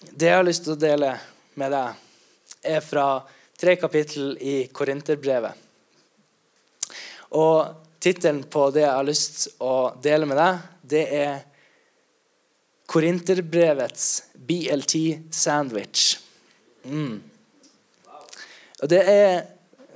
[0.00, 1.14] det jeg har lyst til å dele
[1.56, 2.04] med deg,
[2.66, 3.06] er fra
[3.56, 5.64] tre kapittel i Korinterbrevet.
[7.36, 11.36] Og tittelen på det jeg har lyst til å dele med deg, det er
[12.86, 14.06] Korinterbrevets
[14.46, 16.20] BLT-sandwich.
[16.86, 17.18] Mm.
[18.82, 19.30] Og det er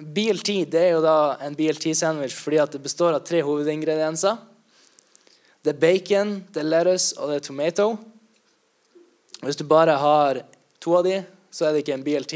[0.00, 4.38] BLT det er jo da en BLT-sandwich fordi at det består av tre hovedingredienser.
[5.60, 7.90] Det er bacon, det er lettuce og det er tomato.
[9.40, 10.42] Hvis du bare har
[10.80, 11.20] to av de,
[11.50, 12.34] så er det ikke en BLT,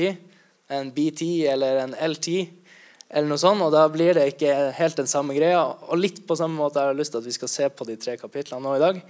[0.73, 1.23] en BT
[1.53, 2.49] eller en LT.
[3.15, 5.61] eller noe sånt, og Da blir det ikke helt den samme greia.
[5.63, 7.97] Og litt på samme måte har jeg lyst til at vi skal se på de
[7.97, 9.03] tre kapitlene nå i dag.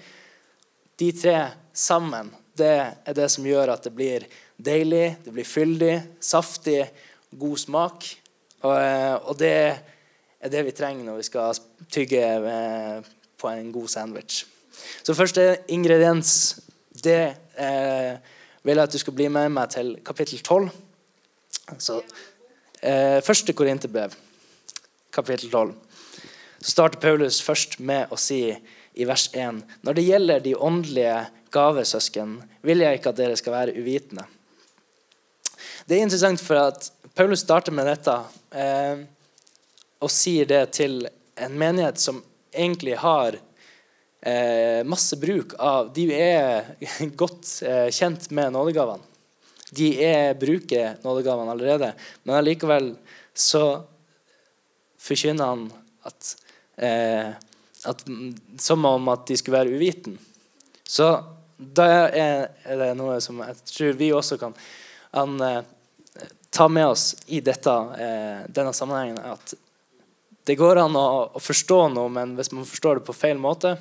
[0.98, 1.38] De tre
[1.72, 2.74] sammen det
[3.06, 6.84] er det som gjør at det blir deilig, det blir fyldig, saftig,
[7.34, 8.06] god smak.
[8.62, 9.54] Og, eh, og det
[10.40, 13.00] er det vi trenger når vi skal tygge eh,
[13.38, 14.44] på en god sandwich.
[15.02, 16.60] Så første ingrediens
[17.02, 18.16] det eh,
[18.64, 20.70] vil jeg at du skal bli med meg til kapittel 12.
[21.78, 22.00] Så,
[22.82, 24.14] eh, første Korinterbrev,
[25.12, 25.74] kapittel 12.
[26.60, 28.56] Så starter Paulus først med å si
[28.94, 33.52] i vers 1.: Når det gjelder de åndelige gavesøsken, vil jeg ikke at dere skal
[33.52, 34.24] være uvitende.
[35.88, 38.14] Det er interessant for at Paulus starter med dette
[38.56, 39.04] eh,
[40.00, 41.04] og sier det til
[41.36, 42.22] en menighet som
[42.54, 43.38] egentlig har
[44.88, 46.70] masse bruk av De er
[47.20, 49.04] godt eh, kjent med nådegavene.
[49.74, 51.90] De er, bruker nådegavene allerede,
[52.22, 52.92] men allikevel
[53.34, 53.82] så
[55.02, 55.66] forkynner han
[56.06, 56.36] at,
[56.76, 57.34] eh,
[57.84, 58.04] at
[58.58, 60.18] Som om at de skulle være uviten.
[60.84, 61.10] Så
[61.58, 64.54] da er, det noe som jeg tror vi også kan
[65.14, 65.62] han, eh,
[66.50, 69.18] ta med oss i dette, eh, denne sammenhengen.
[69.18, 69.54] At
[70.44, 73.76] det går an å forstå noe, men hvis man forstår det på feil måte,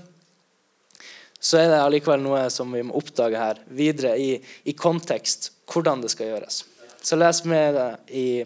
[1.44, 6.04] så er det allikevel noe som vi må oppdage her videre i, i kontekst, hvordan
[6.04, 6.62] det skal gjøres.
[7.04, 7.80] Så les med
[8.16, 8.46] i,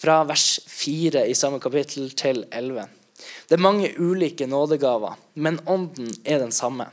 [0.00, 2.88] fra vers 4 i samme kapittel til 11.
[3.46, 6.88] Det er mange ulike nådegaver, men ånden er den samme.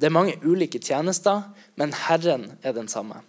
[0.00, 1.44] Det er mange ulike tjenester,
[1.76, 3.20] men Herren er den samme.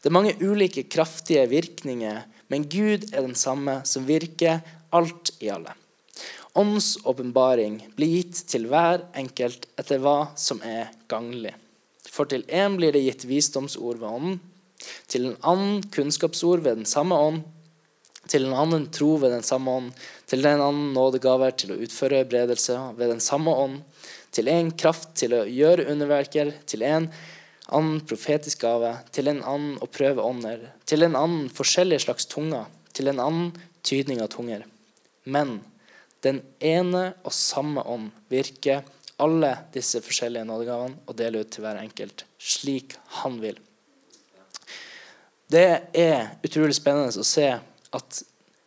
[0.00, 4.64] Det er mange ulike kraftige virkninger, men Gud er den samme som virker
[4.96, 5.76] alt i alle
[6.56, 11.54] åndsåpenbaring blir gitt til hver enkelt etter hva som er ganglig.
[12.08, 14.38] For til én blir det gitt visdomsord ved ånden,
[15.10, 17.44] til en annen kunnskapsord ved den samme ånd,
[18.26, 19.92] til en annen tro ved den samme ånd,
[20.26, 23.80] til en annen nådegaver til å utføre bredelse ved den samme ånd,
[24.34, 27.10] til en kraft til å gjøre underverker, til en
[27.66, 32.66] annen profetisk gave, til en annen å prøve ånder, til en annen forskjellige slags tunger,
[32.92, 33.54] til en annen
[33.86, 34.66] tydning av tunger.
[35.24, 35.58] Men
[36.24, 38.84] den ene og samme ånd virker
[39.22, 43.58] alle disse forskjellige nådegavene og deler ut til hver enkelt slik han vil.
[45.46, 47.50] Det er utrolig spennende å se
[47.96, 48.24] at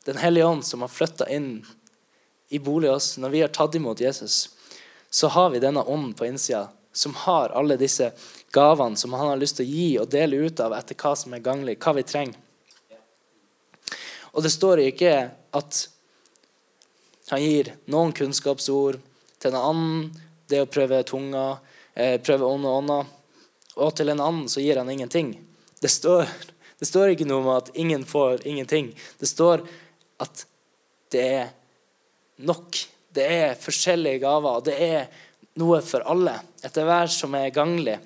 [0.07, 1.59] Den hellige ånd, som har flytta inn
[2.49, 4.47] i bolig oss når vi har tatt imot Jesus,
[5.11, 8.07] så har vi denne ånden på innsida som har alle disse
[8.55, 11.35] gavene som han har lyst til å gi og dele ut av etter hva som
[11.35, 12.39] er ganglig, hva vi trenger.
[14.33, 15.13] Og det står ikke
[15.59, 15.83] at
[17.29, 18.99] han gir noen kunnskapsord
[19.39, 20.09] til en annen
[20.49, 21.59] det å prøve tunga,
[21.93, 22.99] eh, prøve ånd og ånda.
[23.77, 25.35] Og til en annen så gir han ingenting.
[25.79, 26.25] Det står,
[26.79, 28.91] det står ikke noe om at ingen får ingenting.
[29.19, 29.63] Det står
[30.19, 30.45] at
[31.13, 31.49] det er
[32.37, 32.81] nok.
[33.13, 34.61] Det er forskjellige gaver.
[34.65, 35.07] Det er
[35.59, 37.97] noe for alle, etter hver som er ganglig.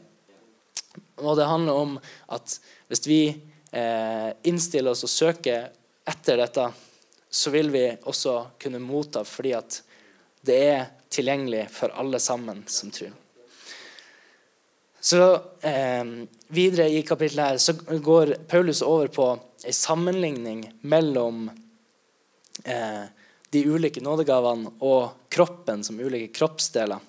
[1.22, 1.98] Og det handler om
[2.34, 2.58] at
[2.90, 5.70] hvis vi eh, innstiller oss og søker
[6.10, 6.68] etter dette,
[7.34, 9.80] så vil vi også kunne motta fordi at
[10.46, 10.84] det er
[11.14, 13.14] tilgjengelig for alle sammen som tror.
[15.04, 15.20] Så
[15.66, 16.04] eh,
[16.54, 17.74] Videre i kapittelet her så
[18.06, 21.48] går Paulus over på en sammenligning mellom
[22.64, 23.06] eh,
[23.50, 27.02] de ulike nådegavene og kroppen som ulike kroppsdeler,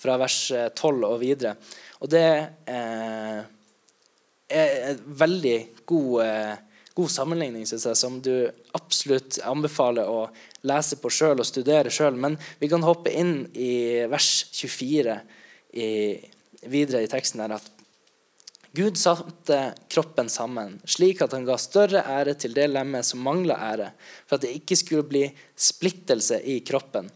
[0.00, 1.54] fra vers 12 eh, og videre.
[2.02, 2.26] Og det
[2.74, 3.38] eh,
[4.50, 5.56] er en veldig
[5.86, 6.58] god eh,
[6.94, 10.28] god sammenligning synes jeg, som du absolutt anbefaler å
[10.66, 12.16] lese på sjøl og studere sjøl.
[12.18, 15.20] Men vi kan hoppe inn i vers 24
[15.72, 15.90] i,
[16.66, 17.56] videre i teksten her.
[17.60, 17.70] at
[18.72, 23.56] Gud satte kroppen sammen, slik at han ga større ære til det lemmet som mangla
[23.72, 23.88] ære,
[24.28, 25.24] for at det ikke skulle bli
[25.58, 27.08] splittelse i kroppen.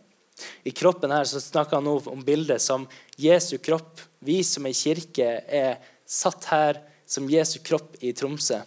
[0.66, 2.88] I kroppen her så snakker han nå om bildet som
[3.20, 4.02] Jesu kropp.
[4.18, 8.58] Vi som er kirke, er satt her som Jesu kropp i Tromsø.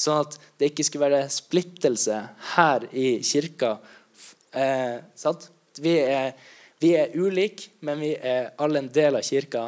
[0.00, 2.22] Sånn at det ikke skulle være splittelse
[2.54, 3.74] her i kirka.
[4.56, 4.96] Eh,
[5.84, 6.32] vi, er,
[6.80, 9.66] vi er ulike, men vi er alle en del av kirka.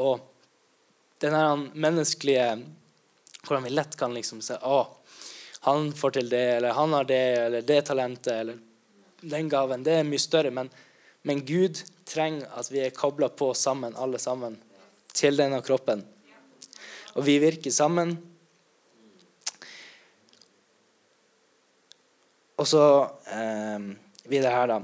[0.00, 0.24] Og
[1.22, 2.54] den her menneskelige
[3.42, 4.76] Hvordan vi lett kan liksom se å,
[5.66, 8.60] han får til det, eller han har det, eller det talentet, eller
[9.18, 9.82] den gaven.
[9.82, 10.52] Det er mye større.
[10.54, 10.70] Men,
[11.26, 14.54] men Gud trenger at vi er kobla på sammen, alle sammen,
[15.10, 16.04] til denne kroppen.
[17.18, 18.14] Og vi virker sammen.
[22.62, 22.82] Og så
[23.34, 23.86] eh,
[24.30, 24.76] videre her, da.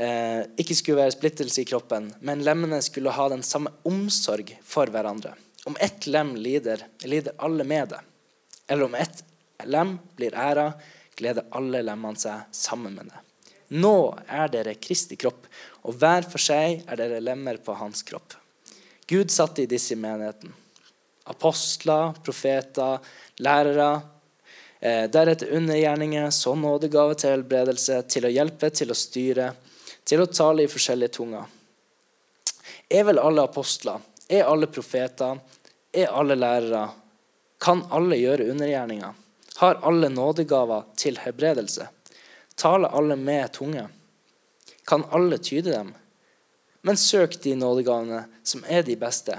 [0.00, 4.90] Eh, ikke skulle være splittelse i kroppen, men lemmene skulle ha den samme omsorg for
[4.90, 5.36] hverandre.
[5.70, 8.00] Om ett lem lider, lider alle med det.
[8.66, 9.22] Eller om ett
[9.70, 10.72] lem blir æra,
[11.20, 13.20] gleder alle lemmene seg sammen med det.
[13.78, 13.94] Nå
[14.26, 15.44] er dere Kristi kropp,
[15.86, 18.34] og hver for seg er dere lemmer på hans kropp.
[19.06, 20.56] Gud satte i disse menigheten
[21.30, 22.98] apostler, profeter,
[23.38, 24.00] lærere,
[24.80, 29.50] Eh, deretter undergjerninger, så nådegave til helbredelse, til å hjelpe, til å styre,
[30.08, 31.44] til å tale i forskjellige tunger.
[32.88, 34.00] Er vel alle apostler?
[34.28, 35.36] Er alle profeter?
[35.92, 36.86] Er alle lærere?
[37.60, 39.18] Kan alle gjøre undergjerninger?
[39.60, 41.90] Har alle nådegaver til helbredelse?
[42.56, 43.84] Taler alle med tunge?
[44.88, 45.92] Kan alle tyde dem?
[46.80, 49.36] Men søk de nådegavene som er de beste.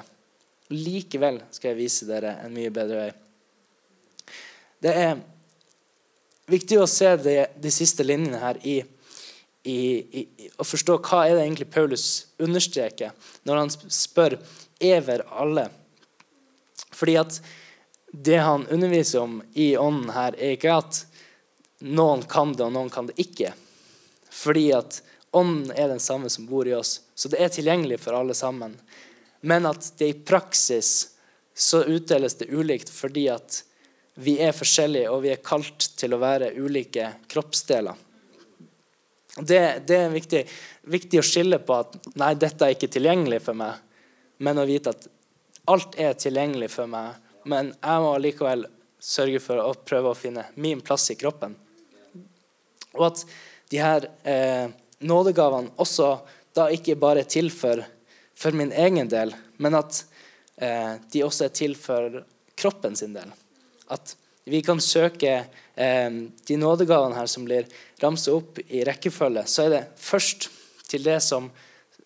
[0.69, 3.11] Likevel skal jeg vise dere en mye bedre vei.
[4.81, 5.17] Det er
[6.51, 8.79] viktig å se de, de siste linjene her i,
[9.63, 9.79] i,
[10.21, 12.07] i, å forstå hva er det egentlig Paulus
[12.41, 13.13] understreker
[13.47, 14.37] når han spør
[14.81, 15.67] «Ever alle.
[16.91, 17.37] Fordi at
[18.11, 21.03] det han underviser om i ånden her, er ikke at
[21.85, 23.53] noen kan det, og noen kan det ikke.
[24.31, 24.99] Fordi at
[25.37, 26.99] ånden er den samme som bor i oss.
[27.15, 28.75] Så det er tilgjengelig for alle sammen.
[29.41, 31.11] Men at det i praksis
[31.53, 33.61] så utdeles det ulikt fordi at
[34.13, 38.07] vi er forskjellige, og vi er kalt til å være ulike kroppsdeler.
[39.37, 40.41] Det, det er viktig,
[40.91, 43.79] viktig, å skille på at nei, dette er ikke tilgjengelig for meg,
[44.43, 45.07] men å vite at
[45.71, 47.15] alt er tilgjengelig for meg,
[47.47, 48.65] men jeg må likevel
[49.01, 51.55] sørge for å prøve å finne min plass i kroppen.
[52.97, 53.23] Og at
[53.71, 54.67] de her eh,
[55.07, 56.11] nådegavene også
[56.51, 57.79] da ikke bare er til for,
[58.35, 59.31] for min egen del,
[59.63, 60.03] men at
[60.59, 62.19] eh, de også er til for
[62.59, 63.31] kroppen sin del
[63.91, 64.15] at
[64.49, 65.33] vi kan søke
[65.75, 66.11] eh,
[66.47, 67.67] de nådegavene her som blir
[68.01, 70.49] ramset opp i rekkefølge, så er det først
[70.89, 71.49] til det som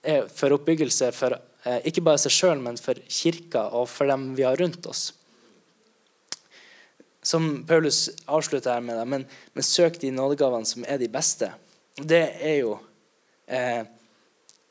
[0.06, 4.34] er for oppbyggelse for eh, ikke bare seg sjøl, men for kirka og for dem
[4.38, 5.08] vi har rundt oss.
[7.26, 11.50] Som Paulus avslutter her med, men, men søk de nådegavene som er de beste.
[11.98, 12.76] Det er jo
[13.48, 13.82] eh,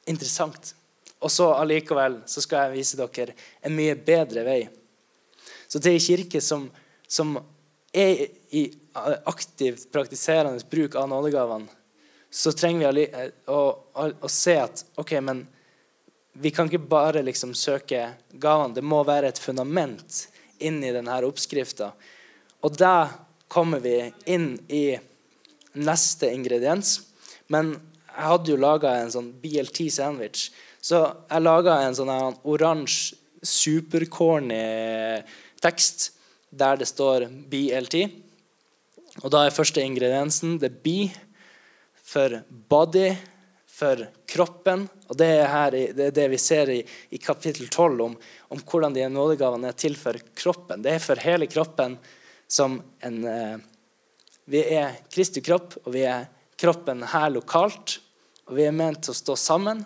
[0.07, 0.75] interessant.
[1.25, 3.35] Og så allikevel så skal jeg vise dere
[3.65, 4.63] en mye bedre vei.
[5.67, 6.69] Så til ei kirke som
[7.15, 7.37] som
[7.95, 8.65] er i
[9.25, 11.71] aktivt praktiserende bruk av nådegavene,
[12.31, 13.05] så trenger vi
[13.47, 13.61] å,
[13.95, 15.45] å, å, se at ok, men
[16.35, 18.75] vi kan ikke bare liksom søke gavene.
[18.75, 20.25] Det må være et fundament
[20.59, 21.93] inn i denne oppskrifta.
[22.67, 23.07] Og da
[23.47, 24.97] kommer vi inn i
[25.79, 26.97] neste ingrediens.
[27.47, 27.77] Men
[28.09, 30.49] jeg hadde jo laga en sånn BLT-sandwich.
[30.83, 32.11] Så jeg laga en sånn
[32.43, 34.59] oransje, supercorny
[35.61, 36.14] tekst
[36.59, 38.01] der det står BLT.
[39.23, 41.09] Og da er første ingrediensen det B
[42.05, 43.13] for body,
[43.75, 44.87] for kroppen.
[45.11, 46.81] Og det er, her, det, er det, vi ser i,
[47.11, 48.15] i kapittel 12 om,
[48.55, 50.85] om, hvordan de nådegavene er til for kroppen.
[50.85, 51.99] Det er for hele kroppen
[52.47, 53.57] som en eh,
[54.45, 56.27] Vi er Kristi kropp, og vi er
[56.61, 57.99] kroppen her lokalt.
[58.45, 59.81] Og vi er ment til å stå sammen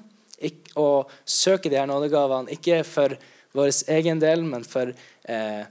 [0.78, 3.14] og søke de her nådegavene, ikke for
[3.56, 5.62] vår egen del, men for eh,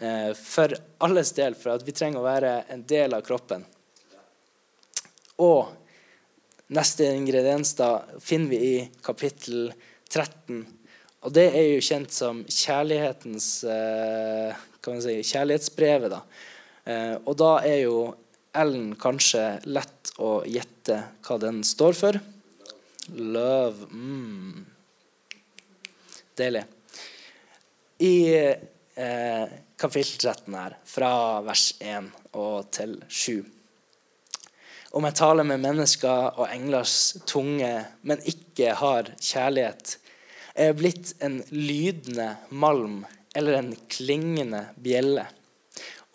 [0.00, 3.64] Eh, for alles del, for at vi trenger å være en del av kroppen.
[5.42, 5.72] Og
[6.74, 7.90] neste ingrediens da
[8.22, 9.72] finner vi i kapittel
[10.06, 10.62] 13.
[11.26, 14.62] Og det er jo kjent som kjærlighetens eh,
[15.02, 16.14] si, kjærlighetsbrevet.
[16.14, 16.22] da.
[16.86, 17.98] Eh, og da er jo
[18.58, 22.22] L-en kanskje lett å gjette hva den står for.
[23.18, 23.90] Love.
[23.90, 24.62] Mm.
[26.38, 26.64] Deilig.
[27.98, 28.14] I
[28.98, 31.12] eh, kapittel 13 her, fra
[31.46, 33.44] vers 1 og til 7.
[34.98, 37.70] Om jeg taler med mennesker og englers tunge,
[38.02, 39.98] men ikke har kjærlighet,
[40.58, 43.02] er jeg blitt en lydende malm
[43.36, 45.26] eller en klingende bjelle.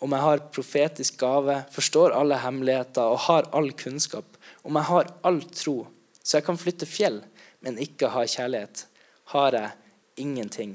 [0.02, 4.26] Om jeg har profetisk gave, forstår alle hemmeligheter og har all kunnskap,
[4.64, 5.78] om jeg har all tro,
[6.20, 7.22] så jeg kan flytte fjell,
[7.64, 8.84] men ikke har kjærlighet,
[9.32, 9.70] har jeg
[10.20, 10.74] ingenting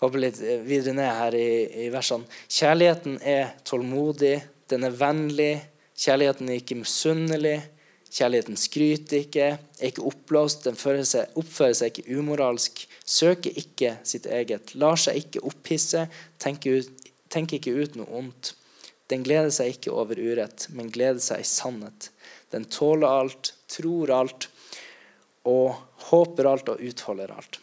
[0.00, 1.50] hoppe litt videre ned her i,
[1.84, 2.28] i versene.
[2.48, 4.38] Kjærligheten er tålmodig,
[4.70, 5.52] den er vennlig.
[6.00, 7.58] Kjærligheten er ikke misunnelig.
[8.10, 14.26] Kjærligheten skryter ikke, er ikke oppblåst, den seg, oppfører seg ikke umoralsk, søker ikke sitt
[14.26, 16.08] eget, lar seg ikke opphisse,
[16.42, 18.56] tenker, ut, tenker ikke ut noe ondt.
[19.10, 22.10] Den gleder seg ikke over urett, men gleder seg i sannhet.
[22.50, 24.50] Den tåler alt, tror alt
[25.46, 25.78] og
[26.10, 27.60] håper alt og utholder alt.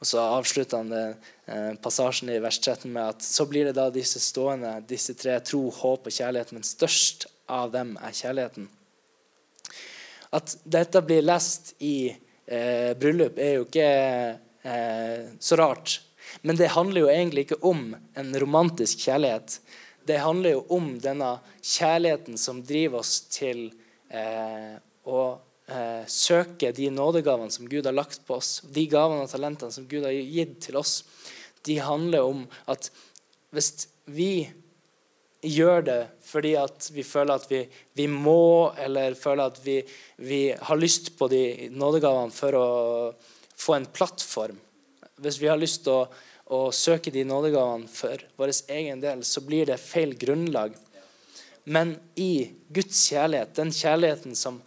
[0.00, 1.04] Og så avslutter han det,
[1.46, 5.36] eh, passasjen i vers 13 med at så blir det da disse stående, disse tre
[5.44, 8.68] tro, håp og kjærlighet, men størst av dem er kjærligheten.
[10.32, 13.90] At dette blir lest i eh, bryllup, er jo ikke
[14.62, 15.98] eh, så rart.
[16.46, 19.58] Men det handler jo egentlig ikke om en romantisk kjærlighet.
[20.06, 23.66] Det handler jo om denne kjærligheten som driver oss til
[24.08, 25.20] eh, å
[25.70, 29.86] eh, søke de nådegavene som Gud har lagt på oss, de gavene og talentene som
[29.90, 31.00] Gud har gitt til oss.
[31.66, 32.90] De handler om at
[33.54, 34.48] hvis vi
[35.40, 37.60] gjør det fordi at vi føler at vi,
[37.96, 39.80] vi må, eller føler at vi,
[40.16, 42.66] vi, har lyst på de nådegavene for å
[43.60, 44.58] få en plattform.
[45.20, 46.04] Hvis vi har lyst til å,
[46.56, 50.76] å søke de nådegavene for vår egen del, så blir det feil grunnlag.
[51.64, 54.60] Men i Guds kjærlighet, den kjærligheten som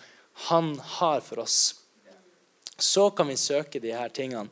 [0.49, 1.75] Han har for oss,
[2.77, 4.49] så kan vi søke de her tingene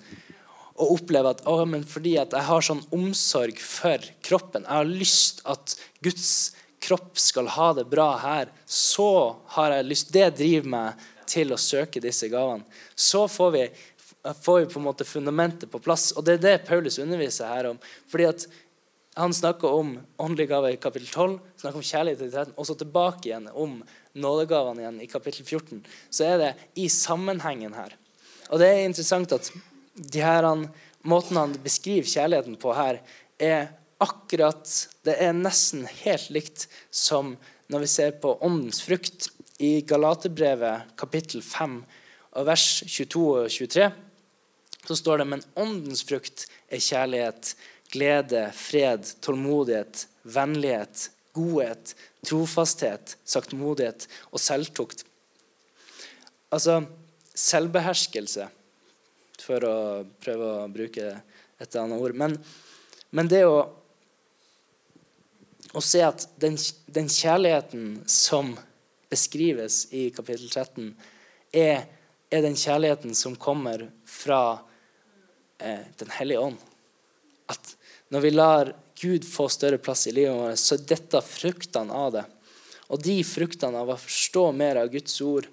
[0.82, 4.88] og oppleve at å, men fordi at jeg har sånn omsorg for kroppen, jeg har
[4.88, 6.32] lyst at Guds
[6.82, 11.60] kropp skal ha det bra her, så har jeg lyst Det driver meg til å
[11.62, 12.66] søke disse gavene.
[12.96, 13.68] Så får vi,
[14.42, 16.10] får vi på en måte fundamentet på plass.
[16.18, 17.80] Og det er det Paulus underviser her om.
[18.12, 18.48] fordi at
[19.20, 22.76] han snakker om åndelige gaver i kapittel 12, snakker om kjærlighet i 13, og så
[22.80, 23.82] tilbake igjen om
[24.14, 25.84] nådegavene igjen i kapittel 14.
[26.10, 27.96] Så er det i sammenhengen her.
[28.52, 29.52] Og det er interessant at
[29.96, 30.48] de her,
[31.08, 33.02] måten han beskriver kjærligheten på her,
[33.42, 34.66] er akkurat
[35.06, 37.36] Det er nesten helt likt som
[37.72, 39.30] når vi ser på åndens frukt
[39.62, 41.76] i Galaterbrevet kapittel 5
[42.32, 43.90] og vers 22 og 23.
[44.88, 47.54] Så står det men åndens frukt er kjærlighet,
[47.94, 51.94] glede, fred, tålmodighet, vennlighet, godhet,
[52.28, 55.06] trofasthet, saktmodighet og selvtukt.
[56.52, 56.82] Altså
[57.38, 58.48] selvbeherskelse
[59.42, 59.78] for å
[60.22, 61.14] prøve å bruke
[61.62, 62.18] et annet ord.
[62.18, 62.36] Men,
[63.16, 63.62] men det å,
[65.72, 66.58] å se at den,
[66.92, 68.54] den, kjærligheten som
[69.12, 70.92] beskrives i kapittel 13,
[71.56, 71.88] er,
[72.32, 74.62] er den kjærligheten som kommer fra
[75.60, 76.62] eh, Den hellige ånd.
[77.52, 77.76] At
[78.12, 78.72] når vi lar
[79.02, 82.26] Gud få større plass i livet vårt, så er dette fruktene av det.
[82.92, 85.48] Og de fruktene av å forstå mer av Guds ord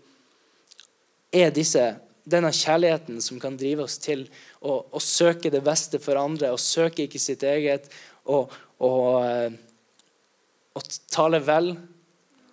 [1.32, 1.84] er disse
[2.28, 4.26] denne kjærligheten som kan drive oss til
[4.60, 7.88] å, å, søke det beste for andre, og søke ikke sitt eget,
[8.28, 8.52] og,
[8.84, 9.54] og, eh,
[10.76, 11.72] og, tale vel,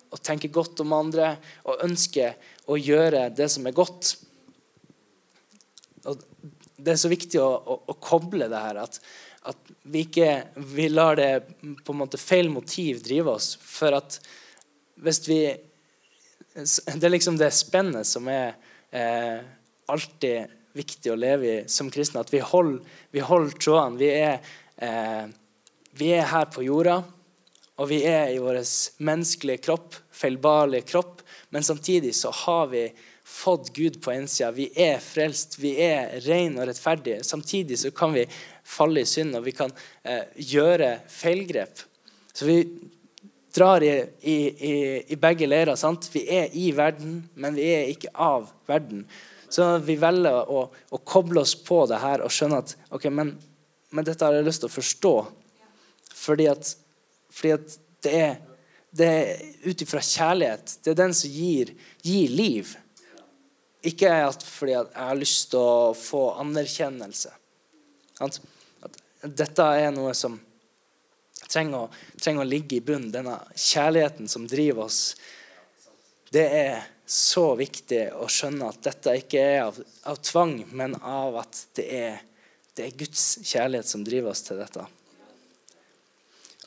[0.08, 1.34] og tenke godt om andre,
[1.68, 2.32] og ønske
[2.72, 4.14] å gjøre det som er godt.
[6.06, 6.24] Og
[6.76, 8.98] det er så viktig å, å, å koble det her, at,
[9.48, 10.30] at vi ikke
[10.74, 11.30] vi lar det
[11.84, 13.54] på en måte feil motiv drive oss.
[13.62, 14.20] For at
[15.04, 15.40] hvis vi
[16.56, 18.54] Det er liksom det spennet som er
[18.88, 19.42] eh,
[19.92, 22.22] alltid viktig å leve i som kristne.
[22.24, 22.80] At vi holder,
[23.12, 23.98] vi holder trådene.
[24.00, 24.08] Vi
[24.88, 25.28] eh,
[25.96, 26.98] vi er her på jorda,
[27.80, 28.58] og vi er i vår
[29.04, 31.22] menneskelige kropp, feilbarlige kropp.
[31.54, 32.82] Men samtidig så har vi
[33.36, 34.50] fått Gud på innsida.
[34.56, 37.24] Vi er frelst, vi er ren og rettferdige.
[37.24, 38.24] Samtidig så kan vi
[38.64, 40.24] falle i synd, og vi kan eh,
[40.54, 41.82] gjøre feilgrep.
[42.32, 42.56] Så vi
[43.56, 44.36] drar i, i,
[44.70, 44.76] i,
[45.12, 45.76] i begge leirer.
[45.76, 46.08] sant?
[46.12, 49.04] Vi er i verden, men vi er ikke av verden.
[49.52, 53.34] Så vi velger å, å, koble oss på det her og skjønne at ok, men,
[53.94, 55.14] men dette har jeg lyst til å forstå.
[56.16, 56.72] Fordi at,
[57.36, 58.34] fordi at det er,
[58.96, 60.78] det er ut ifra kjærlighet.
[60.80, 62.74] Det er den som gir, gir liv.
[63.86, 64.10] Ikke
[64.42, 67.32] fordi jeg har lyst til å få anerkjennelse.
[68.24, 68.40] At
[69.22, 70.38] dette er noe som
[71.46, 71.88] trenger å,
[72.20, 73.12] trenger å ligge i bunnen.
[73.14, 75.14] Denne kjærligheten som driver oss.
[76.32, 79.78] Det er så viktig å skjønne at dette ikke er av,
[80.10, 82.20] av tvang, men av at det er,
[82.74, 84.86] det er, Guds kjærlighet som driver oss til dette.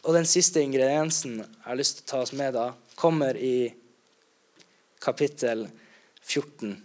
[0.07, 3.67] Og den siste ingrediensen jeg har lyst til å ta oss med da, kommer i
[5.03, 5.67] kapittel
[6.23, 6.77] 14.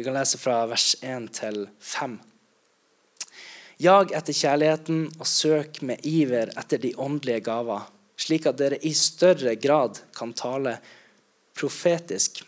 [0.00, 2.14] Vi kan lese fra vers 1 til 5.
[3.84, 7.82] Jag etter kjærligheten og søk med iver etter de åndelige gaver,
[8.16, 10.78] slik at dere i større grad kan tale
[11.52, 12.40] profetisk.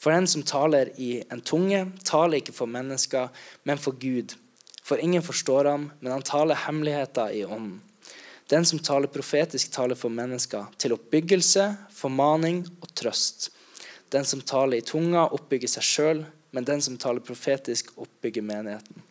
[0.00, 3.28] For den som taler i en tunge, taler ikke for mennesker,
[3.68, 4.32] men for Gud.
[4.80, 7.82] For ingen forstår ham, men han taler hemmeligheter i ånden.
[8.48, 13.50] Den som taler profetisk, taler for mennesker til oppbyggelse, formaning og trøst.
[14.08, 19.02] Den som taler i tunga, oppbygger seg sjøl, men den som taler profetisk, oppbygger menigheten.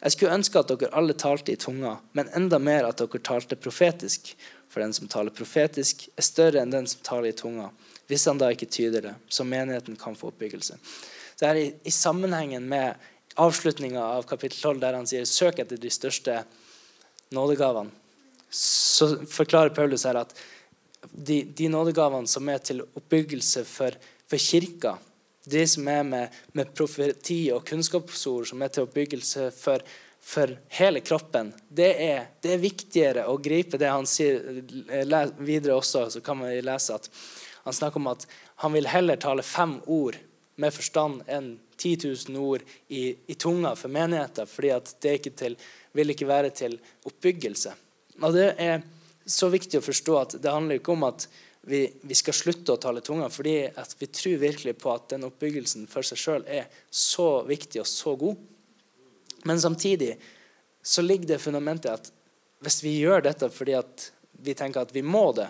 [0.00, 3.58] Jeg skulle ønske at dere alle talte i tunga, men enda mer at dere talte
[3.58, 4.34] profetisk.
[4.70, 7.70] For den som taler profetisk, er større enn den som taler i tunga,
[8.10, 10.78] hvis han da ikke tyder det, så menigheten kan få oppbyggelse.
[11.40, 12.98] Det er i, i sammenhengen med
[13.40, 16.42] avslutninga av kapittel 12, der han sier 'søk etter de største
[17.34, 17.90] nådegavene',
[18.50, 20.34] så forklarer Paulus her at
[21.12, 23.94] de, de nådegavene som er til oppbyggelse for,
[24.26, 24.96] for kirka,
[25.50, 29.84] de som er med, med profeti og kunnskapsord, som er til oppbyggelse for,
[30.20, 34.62] for hele kroppen, det er, det er, viktigere å gripe det han sier
[35.38, 36.08] videre også.
[36.14, 37.10] Så kan man lese at
[37.64, 38.26] han snakker om at
[38.64, 40.18] han vil heller tale fem ord
[40.60, 41.96] med forstand enn 10
[42.28, 45.56] 000 ord i, i tunga for menigheter, fordi at det ikke til,
[45.96, 46.76] vil ikke være til
[47.08, 47.72] oppbyggelse.
[48.20, 48.82] Og Det er
[49.24, 51.26] så viktig å forstå at det handler ikke om at
[51.62, 53.54] vi, vi skal slutte å tale tunga, fordi
[53.98, 58.14] vi tror virkelig på at den oppbyggelsen for seg sjøl er så viktig og så
[58.20, 58.40] god.
[59.48, 60.14] Men samtidig
[60.82, 62.10] så ligger det fundamentet at
[62.64, 63.76] hvis vi gjør dette fordi
[64.40, 65.48] vi tenker at vi må det,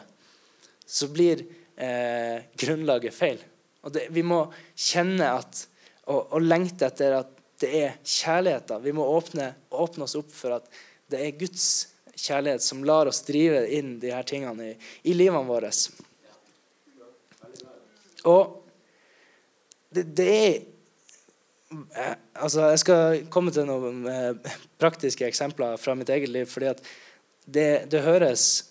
[0.86, 1.44] så blir
[1.78, 3.42] eh, grunnlaget feil.
[3.86, 4.42] Det, Vi må
[4.74, 5.62] kjenne at,
[6.10, 8.82] og, og, lengte etter at det er kjærligheten.
[8.82, 10.66] Vi må åpne, åpne oss opp for at
[11.10, 11.64] det er Guds
[12.26, 14.74] kjærlighet som lar oss drive inn de her tingene i,
[15.10, 15.72] i livene våre.
[18.28, 18.56] Og
[19.90, 20.56] det, det er
[21.98, 26.46] eh, altså Jeg skal komme til noen eh, praktiske eksempler fra mitt eget liv.
[26.46, 26.84] fordi at
[27.50, 28.70] det, det høres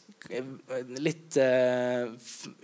[1.00, 2.12] litt uh,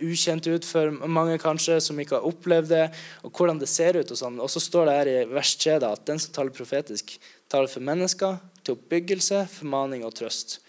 [0.04, 2.84] ukjent ut for mange kanskje, som ikke har opplevd det,
[3.24, 4.12] og hvordan det ser ut.
[4.12, 4.38] Og sånn.
[4.42, 7.16] Og så står det her i vers 3 at den som taler profetisk,
[7.52, 10.60] taler for mennesker, til oppbyggelse, formaning og trøst.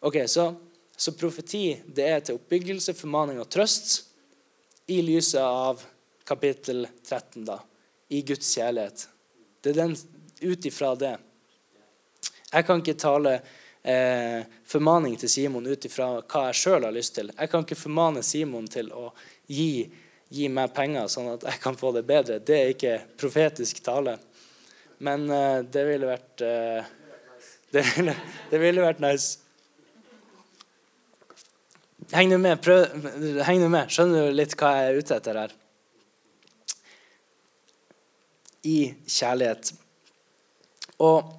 [0.00, 0.54] Ok, Så,
[0.96, 4.02] så profeti det er til oppbyggelse, formaning og trøst
[4.92, 5.80] i lyset av
[6.26, 7.60] kapittel 13, da,
[8.08, 9.06] i Guds kjærlighet.
[9.60, 9.96] Det er den
[10.42, 11.14] ut ifra det.
[12.52, 13.38] Jeg kan ikke tale
[13.82, 17.32] eh, formaning til Simon ut ifra hva jeg sjøl har lyst til.
[17.32, 19.08] Jeg kan ikke formane Simon til å
[19.46, 19.86] gi,
[20.28, 22.38] gi, meg penger sånn at jeg kan få det bedre.
[22.38, 24.18] Det er ikke profetisk tale.
[24.98, 26.94] Men eh, det ville vært eh,
[27.74, 28.16] det, ville,
[28.52, 29.45] det ville vært nice.
[32.12, 32.60] Heng nå med.
[32.62, 32.84] Prøv,
[33.46, 33.90] heng nå med.
[33.90, 35.54] Skjønner du litt hva jeg er ute etter her?
[38.66, 38.78] I
[39.10, 39.72] kjærlighet.
[41.02, 41.32] Og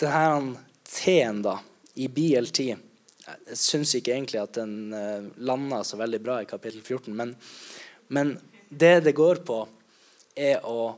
[0.00, 1.56] denne T-en da,
[1.98, 6.48] i BLT Jeg syns ikke egentlig at den uh, eh, landa så veldig bra i
[6.48, 7.32] kapittel 14, men,
[8.12, 8.36] men
[8.68, 9.58] det det går på,
[10.36, 10.94] er å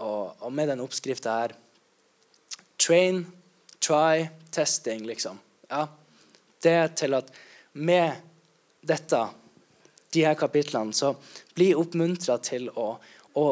[0.00, 1.56] og, og med den oppskrifta her
[2.80, 3.26] Train,
[3.82, 5.36] try, testing, liksom.
[5.68, 5.82] Ja,
[6.62, 7.30] det til at
[7.72, 8.12] med
[8.80, 9.20] dette,
[10.10, 11.14] de her kapitlene, så
[11.54, 12.94] bli oppmuntra til å,
[13.38, 13.44] å,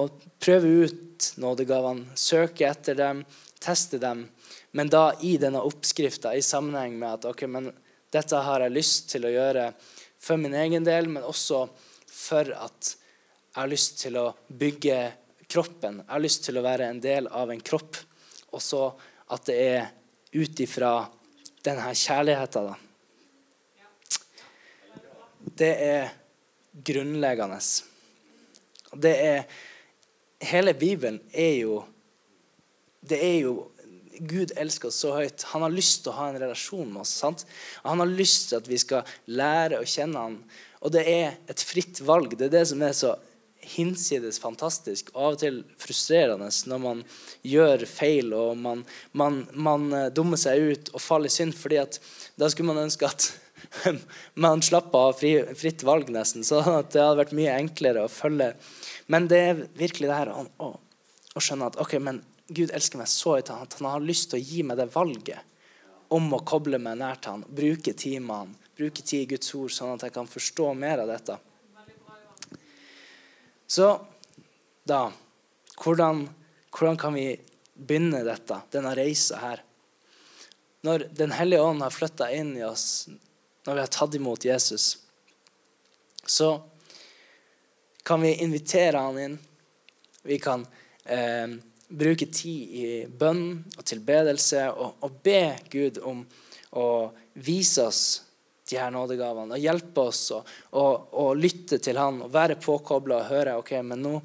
[0.42, 3.22] prøve ut nådegavene, søke etter dem,
[3.62, 4.26] teste dem.
[4.74, 7.70] Men da i denne oppskrifta i sammenheng med at ok, men
[8.14, 9.70] dette har jeg lyst til å gjøre
[10.18, 11.66] for min egen del, men også
[12.08, 14.98] for at jeg har lyst til å bygge
[15.50, 16.02] kroppen.
[16.02, 17.96] Jeg har lyst til å være en del av en kropp.
[18.54, 18.82] Og så
[19.34, 19.88] at det er
[20.36, 20.92] ut ifra
[21.64, 22.87] denne kjærligheten, da
[25.56, 26.12] det er
[26.84, 27.60] grunnleggende.
[28.96, 29.42] Det er
[30.38, 31.84] Hele Bibelen er jo
[33.02, 33.70] Det er jo
[34.18, 35.44] Gud elsker oss så høyt.
[35.52, 37.12] Han har lyst til å ha en relasjon med oss.
[37.20, 37.44] sant?
[37.84, 40.34] Han har lyst til at vi skal lære å kjenne han.
[40.82, 42.34] Og det er et fritt valg.
[42.34, 43.12] Det er det som er så
[43.68, 47.02] hinsides fantastisk og av og til frustrerende når man
[47.46, 51.56] gjør feil og man, man, man eh, dummer seg ut og faller i synd.
[51.58, 51.98] fordi at
[52.38, 53.28] da skulle man ønske at
[54.44, 56.44] man slapp av fri, fritt valg, nesten.
[56.46, 58.52] Så det hadde vært mye enklere å følge.
[59.06, 60.72] Men det er virkelig det her å, å,
[61.34, 64.40] å skjønne at ok, men Gud elsker meg så høyt at han har lyst til
[64.40, 65.44] å gi meg det valget
[66.14, 69.96] om å koble meg nær til han, bruke han, bruke tid i Guds ord, sånn
[69.96, 71.38] at jeg kan forstå mer av dette.
[73.68, 73.96] Så
[74.88, 75.08] da
[75.78, 76.24] Hvordan,
[76.74, 77.36] hvordan kan vi
[77.78, 79.60] begynne dette, denne reisa her?
[80.82, 83.06] Når Den hellige ånd har flytta inn i oss,
[83.68, 84.98] når vi har tatt imot Jesus,
[86.24, 86.62] så
[88.02, 89.34] kan vi invitere han inn.
[90.22, 90.66] Vi kan
[91.04, 91.52] eh,
[91.88, 93.42] bruke tid i bønn
[93.76, 96.24] og tilbedelse og, og, be Gud om
[96.80, 96.88] å
[97.44, 98.02] vise oss
[98.72, 103.20] de her nådegavene og hjelpe oss og, og, og lytte til han og være påkobla
[103.20, 104.16] og høre ok, men nå,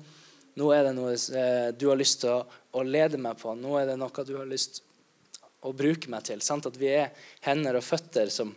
[0.55, 2.41] nå, er det noe eh, du har lyst til å,
[2.79, 3.59] å, lede meg på.
[3.59, 6.39] Nå er det noe du har lyst til å bruke meg til.
[6.39, 6.71] Sant?
[6.71, 7.11] At vi er
[7.43, 8.55] hender og føtter som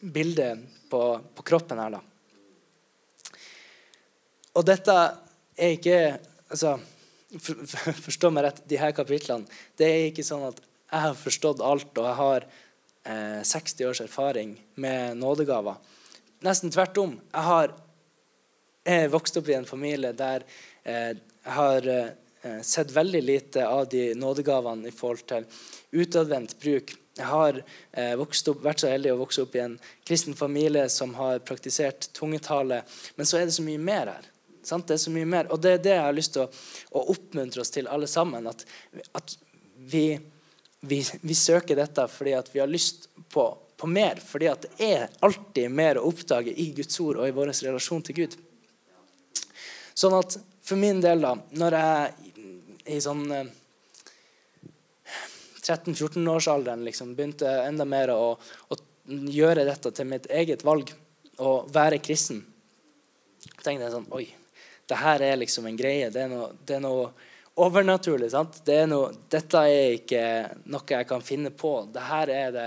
[0.00, 0.50] bilde
[0.90, 1.00] på,
[1.34, 2.02] på kroppen her, da.
[4.56, 4.94] Og dette
[5.56, 5.98] er ikke
[6.48, 6.76] altså,
[7.36, 9.44] for, for, Forstå meg rett, de her kapitlene
[9.76, 14.00] Det er ikke sånn at jeg har forstått alt, og jeg har eh, 60 års
[14.04, 15.80] erfaring med nådegaver.
[16.46, 17.16] Nesten tvert om.
[17.32, 17.74] Jeg har
[18.86, 20.44] jeg vokst opp i en familie der
[20.86, 25.48] eh, jeg har eh, sett veldig lite av de nådegavene i forhold til
[25.90, 26.94] utadvendt bruk.
[27.16, 27.58] Jeg har
[27.92, 32.10] eh, opp, vært så heldig å vokse opp i en kristen familie som har praktisert
[32.16, 32.82] tungetale.
[33.16, 34.30] Men så er det så mye mer her.
[34.66, 34.88] Sant?
[34.88, 35.48] Det er så mye mer.
[35.54, 36.48] Og det er det jeg har lyst til å,
[36.98, 38.48] å oppmuntre oss til, alle sammen.
[38.50, 38.66] At,
[39.16, 39.36] at
[39.78, 40.08] vi,
[40.80, 43.48] vi, vi, søker dette fordi vi har lyst på,
[43.80, 44.20] på mer.
[44.20, 48.20] Fordi det er alltid mer å oppdage i Guds ord og i vår relasjon til
[48.20, 48.36] Gud.
[49.96, 52.34] Sånn at for min del, da, når jeg
[52.92, 53.24] i sånn
[55.66, 60.90] 13-14-årsalderen eh, liksom, begynte enda mer å, å, gjøre dette til mitt eget valg,
[61.38, 62.40] å være kristen,
[63.62, 64.24] tenkte jeg sånn Oi,
[64.86, 66.10] det her er liksom en greie.
[66.14, 67.08] Det er noe, det er noe
[67.62, 68.30] overnaturlig.
[68.30, 68.60] sant?
[68.66, 70.22] Det er noe, dette er ikke
[70.70, 71.72] noe jeg kan finne på.
[71.96, 72.66] Er det,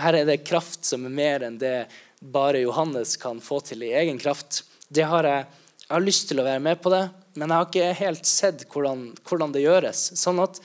[0.00, 1.76] her er det kraft som er mer enn det
[2.20, 4.64] bare Johannes kan få til i egen kraft.
[4.88, 5.46] Det har jeg,
[5.84, 7.04] jeg har lyst til å være med på det,
[7.38, 10.04] men jeg har ikke helt sett hvordan, hvordan det gjøres.
[10.18, 10.60] Sånn at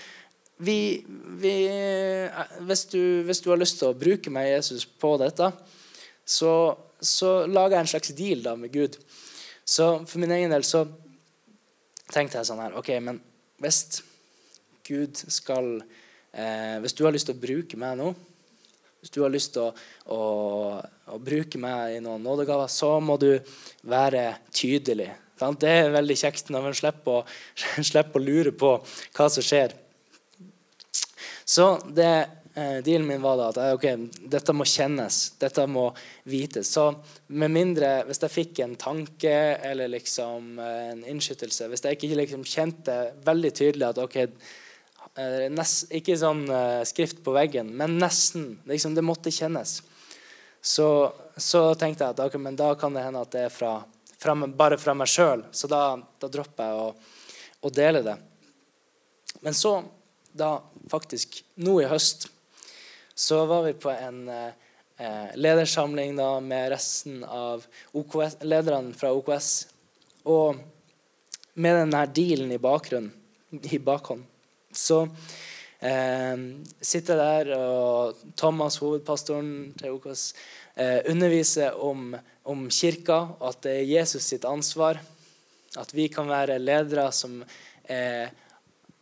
[0.63, 1.03] vi,
[1.41, 1.53] vi
[2.67, 5.51] hvis, du, hvis, du, har lyst til å bruke meg, Jesus, på dette,
[6.25, 6.53] så,
[7.03, 8.97] så lager jeg en slags deal da med Gud.
[9.63, 10.85] Så for min egen del så
[12.13, 13.19] tenkte jeg sånn her OK, men
[13.63, 14.03] hvis
[14.83, 15.77] Gud skal
[16.35, 18.09] eh, Hvis du har lyst til å bruke meg nå,
[19.03, 19.71] hvis du har lyst til å,
[20.15, 20.19] å,
[21.11, 23.31] å bruke meg i noen nådegaver, så må du
[23.87, 25.09] være tydelig.
[25.39, 25.59] Sant?
[25.59, 27.23] Det er veldig kjekt når man slipper å,
[27.91, 29.75] slipper å lure på hva som skjer.
[31.45, 32.11] Så det
[32.55, 33.85] eh, dealen min var da at ok,
[34.31, 35.89] dette må kjennes, dette må
[36.29, 36.71] vites.
[36.71, 36.89] Så
[37.27, 39.33] med mindre Hvis jeg fikk en tanke
[39.71, 44.19] eller liksom eh, en innskytelse Hvis jeg ikke liksom kjente veldig tydelig at ok,
[45.17, 48.53] eh, nest, Ikke sånn eh, skrift på veggen, men nesten.
[48.69, 49.81] Liksom, det måtte kjennes.
[50.63, 50.87] Så,
[51.35, 53.75] så tenkte jeg at okay, men da kan det hende at det er fra,
[54.19, 55.43] fra bare fra meg sjøl.
[55.51, 57.17] Så da, da, dropper jeg å,
[57.67, 58.15] å dele det.
[59.43, 59.75] Men så,
[60.33, 60.57] da
[60.91, 62.27] faktisk nå i høst
[63.15, 69.51] så var vi på en eh, ledersamling da, med resten av OKS, lederne fra OKS.
[70.29, 70.57] Og
[71.53, 73.13] med denne dealen i bakgrunnen,
[73.69, 74.23] i bakhånd,
[74.73, 75.03] så
[75.77, 76.37] eh,
[76.81, 80.31] sitter jeg der, og Thomas, hovedpastoren til OKS,
[80.73, 82.15] eh, underviser om,
[82.49, 85.03] om kirka, og at det er Jesus sitt ansvar.
[85.77, 87.43] At vi kan være ledere som
[87.89, 88.33] er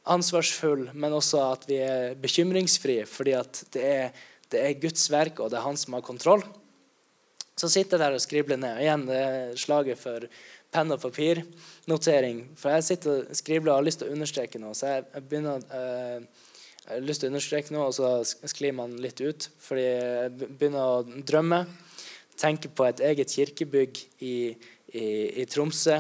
[0.09, 5.39] ansvarsfulle, men også at vi er bekymringsfrie, fordi at det er, det er, Guds verk,
[5.39, 6.43] og det er han som har kontroll.
[7.57, 8.79] Så sitter jeg der og skribler ned.
[8.79, 10.25] Og Igjen det er slaget for
[10.73, 12.45] penn og papir-notering.
[12.57, 14.73] For jeg sitter og skribler og har lyst til å understreke noe.
[14.77, 16.23] Så jeg, jeg begynner øh,
[16.81, 19.45] jeg har lyst til å understreke noe, og så sklir man litt ut.
[19.61, 21.61] Fordi jeg begynner å drømme.
[22.41, 24.35] Tenke på et eget kirkebygg i,
[24.97, 25.05] i,
[25.43, 25.99] i Tromsø.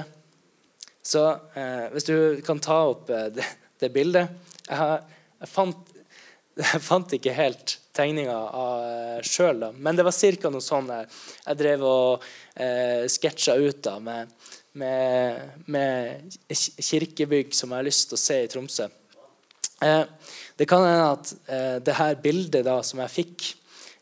[1.05, 1.21] Så
[1.57, 3.45] eh, hvis du kan ta opp eh, det,
[3.81, 4.31] det bildet.
[4.67, 4.99] Jeg,
[5.41, 5.91] jeg, fant,
[6.61, 10.53] jeg fant, ikke helt tegninga av sjøl, men det var ca.
[10.53, 11.09] noe sånn jeg,
[11.43, 14.31] jeg drev og eh, sketsja ut da, med,
[14.79, 18.87] med, med, kirkebygg som jeg har lyst til å se i Tromsø.
[19.81, 20.03] Eh,
[20.57, 23.47] det kan hende at eh, det her bildet da, som jeg fikk,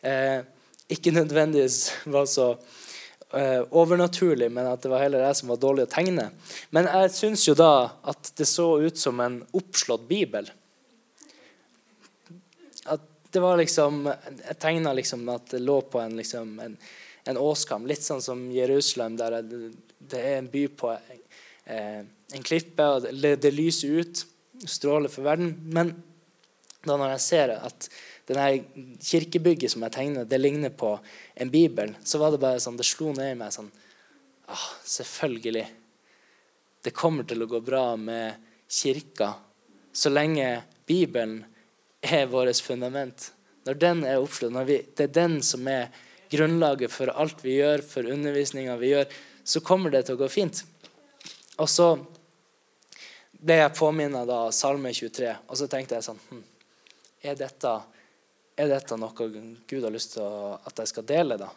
[0.04, 0.42] eh,
[0.92, 1.80] ikke nødvendigvis
[2.16, 2.52] var så
[3.34, 6.30] eh, overnaturlig, men at det var heller jeg som var dårlig å tegne.
[6.76, 7.74] Men jeg syns jo da
[8.12, 10.50] at det så ut som en oppslått bibel.
[12.86, 16.78] At det var liksom Jeg tegna liksom at det lå på en, liksom, en,
[17.30, 19.42] en åskam, litt sånn som Jerusalem, der
[20.00, 22.02] det er en by på eh,
[22.34, 24.24] en klippe, og det, det lyser ut,
[24.66, 25.54] stråler for verden.
[25.70, 25.94] Men
[26.86, 27.90] da når jeg ser at
[28.30, 30.94] denne kirkebygget som jeg tegner, det ligner på
[31.36, 33.70] en bibel, så var det bare sånn, det slo ned i meg sånn
[34.48, 35.68] ah, Selvfølgelig.
[36.86, 38.40] Det kommer til å gå bra med
[38.70, 39.34] kirka
[39.92, 41.42] så lenge Bibelen
[42.02, 43.32] er vårt fundament.
[43.68, 45.90] Når den er oppslått, når vi, det er den som er
[46.32, 49.10] grunnlaget for alt vi gjør, for undervisninga vi gjør,
[49.44, 50.62] så kommer det til å gå fint.
[51.60, 51.90] Og så
[53.40, 56.44] ble jeg påminnet av Salme 23, og så tenkte jeg sånn hm,
[57.24, 57.74] Er dette
[58.60, 59.30] er dette noe
[59.70, 60.28] Gud har lyst til
[60.68, 61.40] at jeg skal dele?
[61.40, 61.50] da?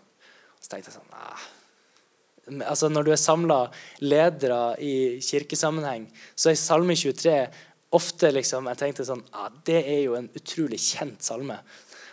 [0.62, 2.62] Så tenkte jeg sånn Nei.
[2.66, 3.58] Altså Når du er samla
[4.02, 7.36] ledere i kirkesammenheng, så er Salme 23
[7.92, 11.58] ofte liksom, jeg tenkte sånn ja, Det er jo en utrolig kjent salme.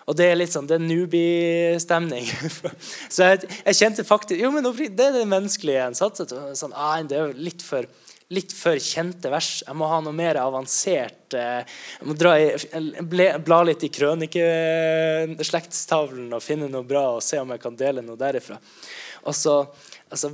[0.10, 2.25] Og det er litt sånn, det er newbie-stemning.
[3.13, 6.34] så jeg, jeg, kjente faktisk Jo, men det er det menneskelige en satset.
[6.58, 7.86] Sånn, ah, det er jo litt for,
[8.29, 9.63] litt for kjente vers.
[9.65, 11.33] Jeg må ha noe mer avansert.
[11.33, 11.63] Eh,
[11.99, 12.49] jeg må i,
[13.45, 18.17] bla litt i krønikeslektstavlen og finne noe bra og se om jeg kan dele noe
[18.19, 18.57] derifra.
[19.27, 19.55] Og så
[20.09, 20.27] og så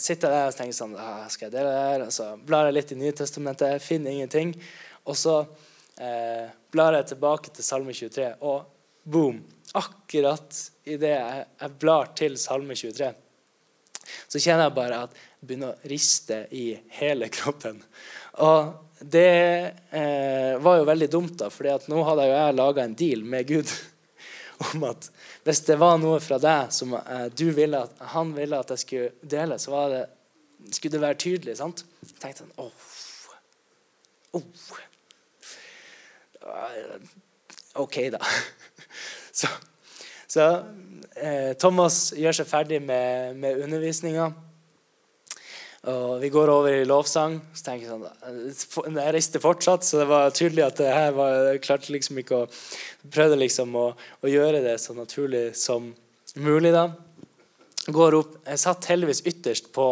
[0.00, 2.00] sitter jeg der og tenker sånn ah, Skal jeg dele det her?
[2.06, 4.50] Og så blar jeg litt i Nytestamentet, finner ingenting.
[5.04, 5.34] Og så
[6.00, 8.58] eh, blar jeg tilbake til Salme 23, og
[9.04, 9.36] boom!
[9.74, 13.14] Akkurat idet jeg, jeg blar til Salme 23,
[14.30, 15.12] så kjenner jeg bare at
[15.46, 17.80] begynner å riste i hele kroppen.
[18.44, 22.96] Og det eh, var jo veldig dumt, da, for nå hadde jo jeg laga en
[22.96, 23.70] deal med Gud
[24.70, 25.10] om at
[25.44, 29.10] hvis det var noe fra deg som uh, ville at, han ville at jeg skulle
[29.20, 30.04] dele, så det,
[30.70, 31.56] skulle det være tydelig.
[31.58, 31.84] sant?
[32.00, 32.72] Jeg tenkte sånn oh,
[34.40, 34.44] oh.
[37.84, 38.20] OK, da.
[39.34, 39.48] Så,
[40.30, 40.44] så
[41.18, 44.28] eh, Thomas gjør seg ferdig med, med undervisninga.
[45.84, 47.40] Og vi går over i lovsang.
[47.52, 51.32] så tenker Jeg sånn, jeg reiste fortsatt, så det var tydelig at det her var,
[51.52, 52.46] jeg klarte liksom ikke å
[53.12, 55.90] prøvde liksom å, å, gjøre det så naturlig som
[56.40, 56.72] mulig.
[56.72, 56.86] da.
[57.84, 59.84] Går opp, Jeg satt heldigvis ytterst på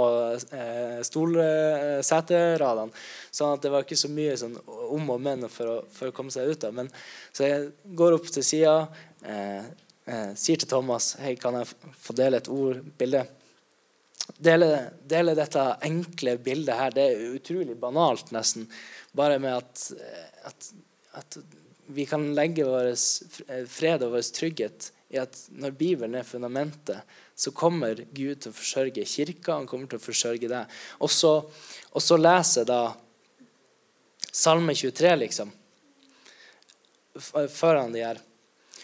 [0.56, 2.96] eh, stolseteradene,
[3.28, 6.16] sånn at det var ikke så mye sånn, om og men for å, for å
[6.16, 6.60] komme seg ut.
[6.64, 6.72] da.
[6.72, 6.88] Men,
[7.36, 7.68] så jeg
[8.00, 8.88] går opp til sida,
[9.28, 9.60] eh,
[10.08, 11.68] eh, sier til Thomas hei, kan jeg
[12.00, 13.26] få dele et ord, bilde
[14.38, 14.68] dele,
[15.08, 16.94] dele, dette enkle bildet her.
[16.94, 18.68] Det er utrolig banalt, nesten.
[19.16, 19.84] Bare med at,
[20.48, 20.72] at,
[21.20, 21.38] at
[21.92, 22.92] vi kan legge vår
[23.68, 27.02] fred og vår trygghet i at når Bibelen er fundamentet,
[27.36, 29.58] så kommer Gud til å forsørge kirka.
[29.58, 30.76] Han kommer til å forsørge deg.
[31.04, 31.32] Og så,
[31.92, 32.82] og så leser da
[34.32, 35.50] Salme 23, liksom.
[37.52, 38.20] Foran de her.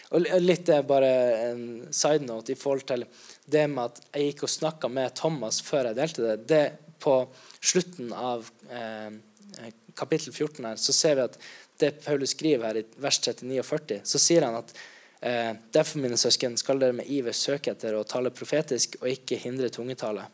[0.09, 1.09] Og litt er bare
[1.51, 3.05] en side note i forhold til
[3.45, 6.37] det med at jeg gikk og snakka med Thomas før jeg delte det.
[6.49, 6.63] det
[6.99, 7.15] på
[7.61, 9.11] slutten av eh,
[9.95, 11.37] kapittel 14 her, så ser vi at
[11.79, 14.73] det Paulus skriver her i vers 39 og 40, så sier han at
[15.21, 19.39] eh, derfor, mine søsken, skal dere med iver søke etter å tale profetisk og ikke
[19.39, 20.25] hindre tungetale.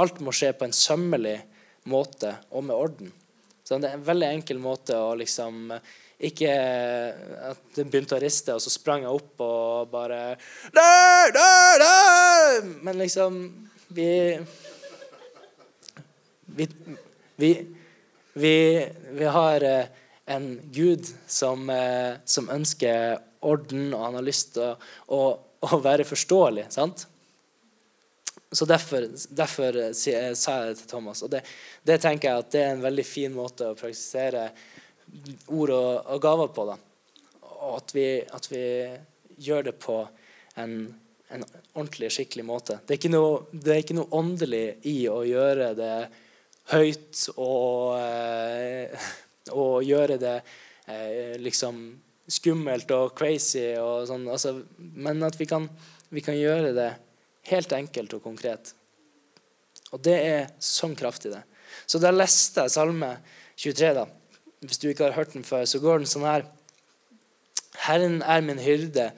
[0.00, 1.36] Alt må skje på en sømmelig
[1.90, 3.12] måte og med orden.
[3.64, 5.70] Så det er en veldig enkel måte å liksom
[6.24, 6.50] ikke
[7.48, 10.36] at det begynte å riste, og så sprang jeg opp og bare
[10.72, 12.60] der, der, der!
[12.86, 13.40] Men liksom
[13.94, 14.38] Vi
[16.54, 16.68] Vi,
[17.36, 17.50] vi,
[18.32, 18.56] vi,
[19.10, 19.86] vi har eh,
[20.30, 24.76] en Gud som, eh, som, ønsker orden, og han har lyst til å,
[25.10, 25.22] å,
[25.66, 26.68] å være forståelig.
[26.70, 27.08] sant?
[28.54, 31.22] Så derfor, derfor, sa jeg det til Thomas.
[31.26, 31.42] Og det,
[31.82, 34.48] det, tenker jeg at det er en veldig fin måte å praktisere
[35.50, 36.66] ord og, og gaver på.
[36.70, 36.76] Da.
[37.64, 38.64] Og at vi, at vi,
[39.36, 39.96] gjør det på
[40.62, 40.74] en,
[41.28, 42.78] en, ordentlig, skikkelig måte.
[42.86, 45.94] Det er, ikke noe, det er ikke noe åndelig i å gjøre det
[46.70, 49.08] høyt og, eh,
[49.52, 51.82] og gjøre det eh, liksom
[52.30, 54.28] skummelt og crazy og sånn.
[54.32, 55.66] Altså, men at vi kan,
[56.14, 56.92] vi kan gjøre det
[57.50, 58.74] helt enkelt og konkret.
[59.94, 61.42] Og det er sånn kraftig, det.
[61.86, 63.16] Så da leste jeg Salme
[63.60, 63.92] 23.
[63.96, 64.06] da,
[64.64, 66.46] hvis du ikke har hørt den før, så går den sånn her.
[67.84, 69.10] Herren er min hyrde,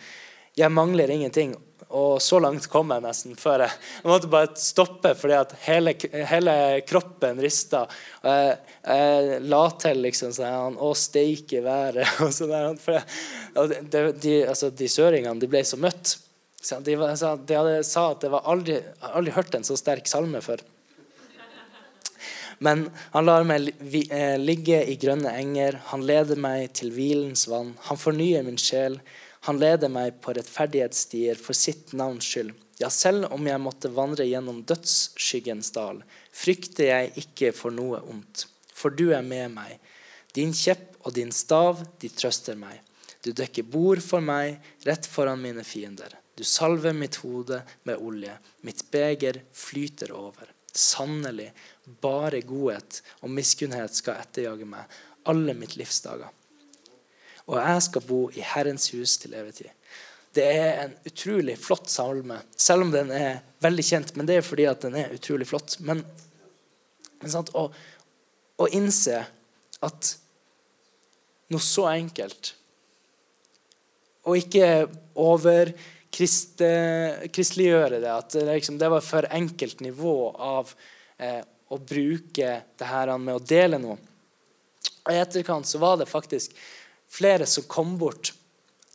[0.57, 1.55] jeg mangler ingenting.
[1.95, 5.93] Og så langt kom jeg nesten før jeg, jeg måtte bare stoppe fordi at hele,
[6.33, 6.55] hele
[6.89, 7.85] kroppen rista.
[8.25, 12.03] Og jeg, jeg, la til liksom sånn Å, steike været.
[12.27, 16.17] Og sånn der, for jeg, de, de, altså, de søringene de ble så møtt.
[16.67, 20.65] De, de hadde, sa at det var aldri, aldri hørt en så sterk salme før.
[22.59, 23.69] Men han lar meg
[24.09, 25.81] eh, ligge i grønne enger.
[25.93, 27.75] Han leder meg til hvilens vann.
[27.91, 28.99] Han fornyer min sjel.
[29.47, 32.55] Han leder meg på rettferdighetsstier for sitt navns skyld.
[32.81, 36.03] Ja, selv om jeg måtte vandre gjennom dødsskyggens dal,
[36.33, 38.49] frykter jeg ikke for noe ondt.
[38.77, 39.79] For du er med meg.
[40.37, 42.83] Din kjepp og din stav, de trøster meg.
[43.25, 46.13] Du dekker bord for meg rett foran mine fiender.
[46.37, 48.35] Du salver mitt hode med olje.
[48.61, 50.51] Mitt beger flyter over.
[50.77, 51.49] Sannelig,
[52.05, 56.29] bare godhet og miskunnhet skal etterjage meg alle mitt livs dager.
[57.47, 59.73] Og jeg skal bo i Herrens hus til evig tid.
[60.37, 64.13] Det er en utrolig flott salme, selv om den er veldig kjent.
[64.19, 65.79] Men det er fordi at den er utrolig flott.
[65.81, 66.03] Men,
[67.23, 67.71] men sant, å,
[68.61, 69.23] å innse
[69.87, 70.13] at
[71.53, 72.49] noe så enkelt
[74.27, 74.89] Og ikke
[75.23, 75.69] over
[76.15, 78.13] kristeliggjøre det.
[78.13, 80.73] At det, liksom, det var for enkelt nivå av
[81.19, 83.99] eh, å bruke det her med å dele noe.
[85.07, 86.55] Og I etterkant så var det faktisk
[87.11, 88.33] flere som kom bort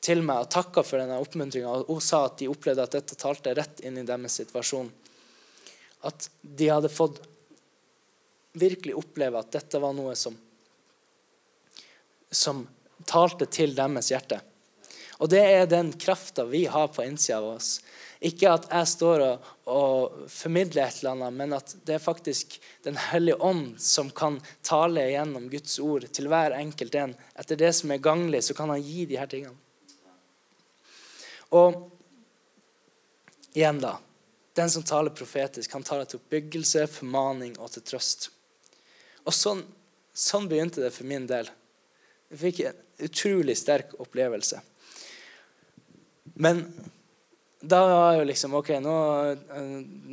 [0.02, 1.72] til meg og takka for denne oppmuntringa.
[1.88, 4.90] Og sa at de opplevde at dette talte rett inn i deres situasjon.
[6.08, 7.22] At de hadde fått
[8.58, 10.36] virkelig oppleve at dette var noe som,
[12.32, 12.66] som
[13.08, 14.42] talte til deres hjerte.
[15.22, 17.76] Og det er den krafta vi har på innsida av oss.
[18.26, 22.60] Ikke at jeg står og, og, formidler et eller annet, men at det er faktisk
[22.86, 27.14] Den hellige ånd som kan tale gjennom Guds ord til hver enkelt en.
[27.38, 29.58] Etter det som er ganglig, så kan han gi de her tingene.
[31.54, 31.78] Og
[33.54, 34.00] igjen, da.
[34.58, 38.32] Den som taler profetisk, han taler til oppbyggelse, formaning og til trøst.
[39.26, 39.62] Og sånn,
[40.14, 41.50] sånn begynte det for min del.
[42.32, 44.62] Jeg fikk en utrolig sterk opplevelse.
[46.36, 46.64] Men
[47.62, 48.96] da var jo liksom OK, nå,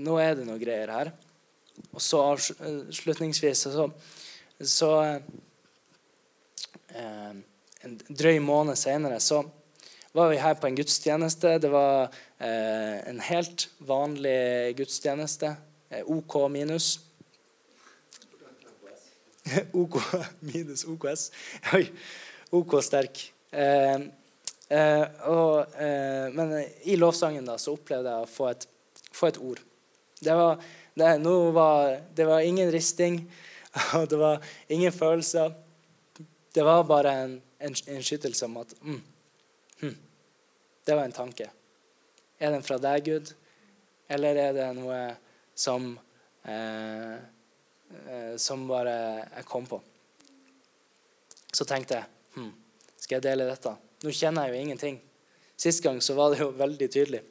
[0.04, 1.12] nå er det noe greier her.
[1.94, 3.86] Og så avslutningsvis så,
[4.60, 4.90] så
[6.92, 7.36] eh,
[7.86, 9.44] En drøy måned senere så
[10.12, 11.54] var vi her på en gudstjeneste.
[11.62, 12.08] Det var
[12.42, 15.54] eh, en helt vanlig gudstjeneste.
[15.88, 16.98] Eh, OK minus.
[19.72, 20.00] OK
[20.42, 21.30] minus OKS.
[21.78, 21.86] Oi.
[22.58, 23.22] OK sterk.
[23.54, 24.00] Eh, Eh,
[24.68, 26.52] og, eh, men
[26.84, 28.66] i lovsangen da, så opplevde jeg å få et,
[29.16, 29.62] få et ord.
[30.20, 30.60] Det var,
[30.94, 31.12] det,
[31.56, 33.22] var, det var, ingen risting,
[33.96, 35.54] og det var ingen følelser.
[36.52, 39.00] Det var bare en, en, en skytelse om at mm,
[39.80, 39.96] hm,
[40.84, 41.48] Det var en tanke.
[42.38, 43.32] Er den fra deg, Gud,
[44.08, 45.00] eller er det noe
[45.58, 45.90] som
[46.44, 47.16] eh,
[47.88, 48.94] eh som bare
[49.36, 49.80] jeg kom på?
[51.52, 52.04] Så tenkte jeg
[52.36, 52.52] hm,
[52.96, 53.87] Skal jeg dele dette?
[54.04, 54.98] Nå kjenner jeg jo ingenting.
[55.58, 57.22] Sist gang så var det jo veldig tydelig.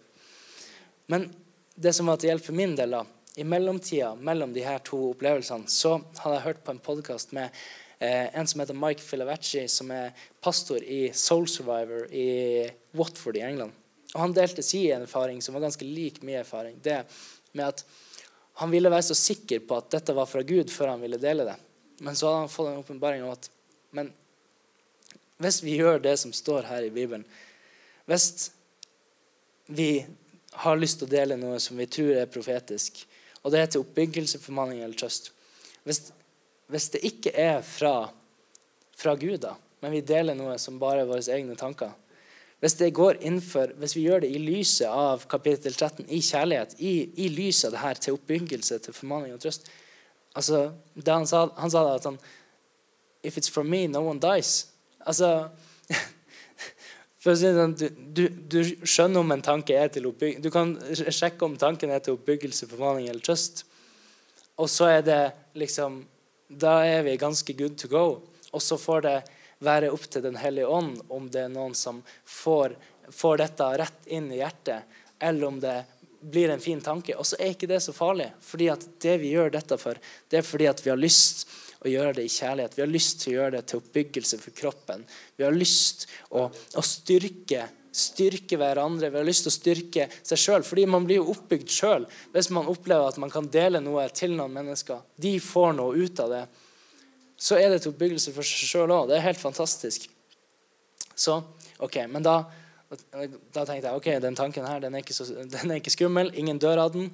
[1.07, 1.29] Men
[1.75, 3.05] det som var til hjelp for min del, da,
[3.39, 7.53] i mellomtida mellom de her to opplevelsene, så hadde jeg hørt på en podkast med
[7.99, 12.65] eh, en som heter Mike Filavacci, som er pastor i Soul Survivor i
[12.97, 13.75] Watford i England.
[14.15, 16.79] Og Han delte sin erfaring, som var ganske lik min erfaring.
[16.83, 17.03] Det
[17.53, 17.85] med at
[18.57, 21.43] Han ville være så sikker på at dette var fra Gud, før han ville dele
[21.45, 21.53] det.
[22.01, 23.51] Men så hadde han fått en åpenbaring om at
[23.93, 24.09] men
[25.41, 27.25] hvis vi gjør det som står her i Bibelen
[28.09, 28.51] Hvis
[29.67, 30.05] vi
[30.63, 33.03] har lyst til å dele noe som vi tror er profetisk,
[33.43, 35.31] og det er til oppbyggelse, formaning eller trøst
[35.87, 36.09] hvis,
[36.67, 38.09] hvis, det ikke er fra,
[38.97, 41.93] fra Gud, da, men vi deler noe som bare er våre egne tanker
[42.59, 47.27] hvis innenfor, hvis vi gjør det i lyset av kapittel 13, i kjærlighet, i, i
[47.29, 49.69] lyset av det her til oppbyggelse, til formaning og trøst
[50.33, 50.71] altså,
[51.05, 52.17] han sa, han sa at han,
[53.23, 54.67] If it's from me, no one dies.
[55.07, 55.31] Altså
[57.23, 60.75] for sånn, du, du, skjønner om en tanke er til oppbyggelse Du kan
[61.15, 63.65] sjekke om tanken er til oppbyggelse, formaning eller trøst.
[64.57, 65.21] Og så er det
[65.57, 66.01] liksom
[66.47, 68.05] Da er vi ganske good to go.
[68.51, 69.17] Og så får det
[69.63, 72.75] være opp til Den hellige ånd om det er noen som får,
[73.09, 74.85] får dette rett inn i hjertet,
[75.19, 75.77] eller om det
[76.21, 77.15] blir en fin tanke.
[77.17, 78.31] Og så er ikke det så farlig.
[78.41, 79.97] fordi at det vi gjør dette for,
[80.29, 81.47] det er fordi at vi har lyst
[81.87, 82.77] å gjøre det i kjærlighet.
[82.77, 85.03] Vi har lyst til å gjøre det til oppbyggelse for kroppen.
[85.37, 89.09] Vi har lyst å, å styrke, styrke hverandre.
[89.13, 90.67] Vi har lyst til å styrke seg sjøl.
[90.67, 94.35] Fordi man blir jo oppbygd sjøl hvis man opplever at man kan dele noe til
[94.37, 95.03] noen mennesker.
[95.15, 96.45] De får noe ut av det.
[97.37, 99.11] Så er det til oppbyggelse for seg sjøl òg.
[99.11, 100.09] Det er helt fantastisk.
[101.17, 101.39] Så,
[101.83, 102.41] ok, Men da,
[102.89, 106.31] da tenkte jeg ok, den tanken her den er, ikke så, den er ikke skummel.
[106.37, 107.09] Ingen dør av den.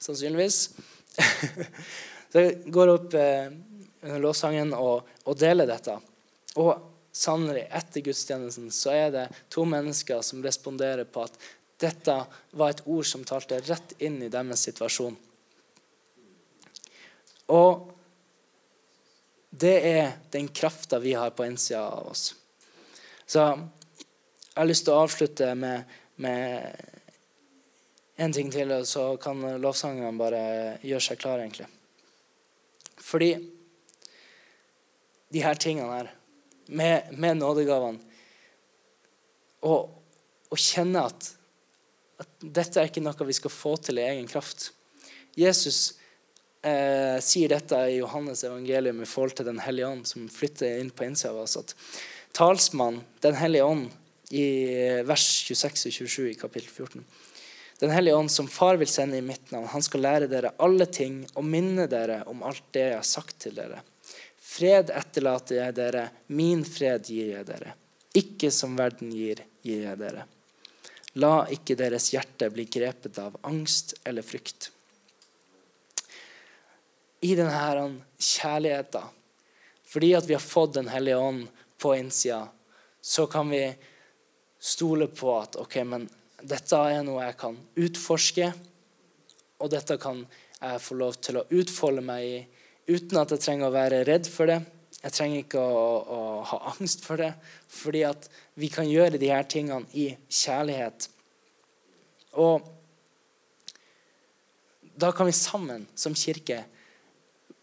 [0.00, 0.70] Sannsynligvis.
[2.32, 3.50] Så jeg går opp eh,
[4.02, 5.96] under lovsangen og, og, deler dette.
[6.62, 6.72] Og
[7.12, 11.38] sannelig, etter gudstjenesten så er det to mennesker som responderer på at
[11.80, 12.16] dette
[12.60, 15.16] var et ord som talte rett inn i deres situasjon.
[17.50, 17.88] Og
[19.50, 22.28] det er den krafta vi har på innsida av oss.
[23.26, 25.90] Så jeg har lyst til å avslutte med,
[26.22, 26.86] med
[28.20, 30.42] en ting til, og så kan lovsangerne bare
[30.84, 31.66] gjøre seg klare, egentlig.
[33.00, 33.34] Fordi
[35.30, 36.10] de her tingene her,
[36.70, 37.98] med, med nådegavene
[39.66, 41.26] Å kjenne at,
[42.22, 44.70] at, dette er ikke noe vi skal få til i egen kraft.
[45.38, 45.98] Jesus
[46.64, 50.90] eh, sier dette i Johannes evangelium i forhold til Den hellige ånd, som flytter inn
[50.90, 51.58] på innsida av oss.
[51.60, 51.76] at
[52.34, 53.90] Talsmann, Den hellige ånd,
[54.30, 54.46] i
[55.06, 57.04] vers 26 og 27 i kapittel 14
[57.80, 60.86] den hellige ånd, som far vil sende i mitt navn, han skal lære dere alle
[60.86, 63.80] ting og minne dere om alt det jeg har sagt til dere.
[64.36, 66.02] Fred etterlater jeg dere,
[66.36, 67.72] min fred gir jeg dere.
[68.20, 70.26] Ikke som verden gir, gir jeg dere.
[71.22, 74.68] La ikke deres hjerte bli grepet av angst eller frykt.
[77.24, 77.88] I denne
[78.20, 79.16] kjærligheten
[79.90, 82.48] fordi at vi har fått Den hellige ånd på innsida,
[83.00, 83.64] så kan vi
[84.60, 86.04] stole på at ok, men
[86.42, 88.50] dette er noe jeg kan utforske,
[89.60, 90.22] og dette kan
[90.60, 92.40] jeg få lov til å utfolde meg i
[92.90, 94.60] uten at jeg trenger å være redd for det.
[95.00, 96.18] Jeg trenger ikke å, å,
[96.50, 97.30] ha angst for det,
[97.70, 98.28] fordi at
[98.60, 101.08] vi kan gjøre de her tingene i kjærlighet.
[102.40, 102.66] Og
[105.00, 106.64] da kan vi sammen som kirke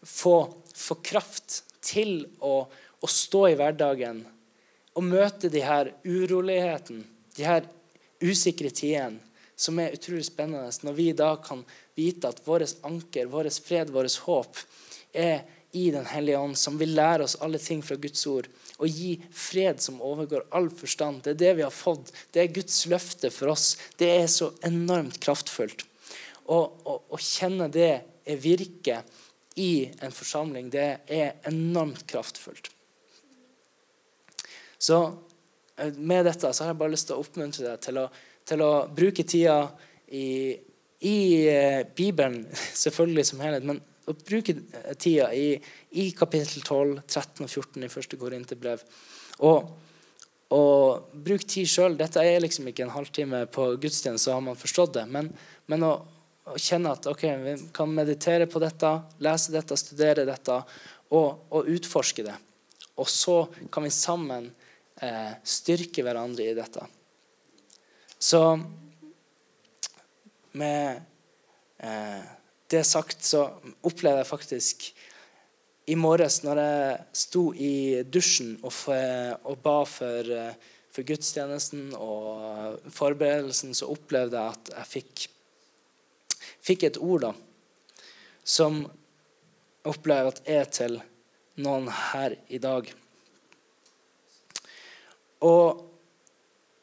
[0.02, 0.40] få,
[0.74, 4.24] få kraft til å, å, stå i hverdagen
[4.98, 7.06] og møte de her urolighetene,
[7.38, 7.68] de her
[8.22, 9.20] usikre tidene,
[9.58, 10.70] som er utrolig spennende.
[10.82, 11.64] Når vi da kan
[11.98, 14.60] vite at vårt anker, vår fred, vårt håp
[15.12, 15.42] er
[15.76, 18.46] i Den hellige ånd, som vil lære oss alle ting fra Guds ord
[18.78, 21.20] og gi fred som overgår all forstand.
[21.22, 22.12] Det er det vi har fått.
[22.32, 23.76] Det er Guds løfte for oss.
[23.98, 25.84] Det er så enormt kraftfullt.
[26.48, 28.00] Å kjenne det
[28.40, 29.02] virke
[29.60, 32.70] i en forsamling, det er enormt kraftfullt.
[34.78, 34.98] Så
[35.96, 38.06] med dette så har jeg bare lyst til å oppmuntre deg til å,
[38.48, 39.60] til å bruke tida
[40.14, 40.56] i,
[41.06, 41.18] i
[41.50, 42.42] eh, Bibelen,
[42.84, 44.54] selvfølgelig som helhet, men å bruke
[44.96, 45.52] tida i,
[46.00, 48.84] i kapittel 12, 13 og 14 i første Korinterbrev.
[49.44, 49.68] Og,
[50.56, 51.98] og bruk tid sjøl.
[51.98, 55.04] Dette er liksom ikke en halvtime på gudstjeneste, så har man forstått det.
[55.12, 55.28] Men,
[55.68, 55.92] men å,
[56.48, 61.68] å, kjenne at ok, vi kan meditere på dette, lese dette, studere dette og, og
[61.76, 62.38] utforske det.
[62.98, 64.48] Og så kan vi sammen
[65.02, 66.84] eh, styrke hverandre i dette.
[68.18, 68.42] Så
[70.58, 71.00] med
[71.78, 72.24] eh,
[72.68, 73.46] det sagt, så
[73.86, 74.88] opplevde jeg faktisk
[75.88, 78.74] i morges når jeg sto i dusjen og,
[79.48, 80.32] og ba for,
[80.92, 85.24] for, gudstjenesten og forberedelsen, så opplevde jeg at jeg fikk,
[86.68, 87.32] fikk et ord da,
[88.44, 88.96] som jeg
[89.88, 90.98] opplever at er til
[91.62, 92.90] noen her i dag.
[95.44, 95.84] Og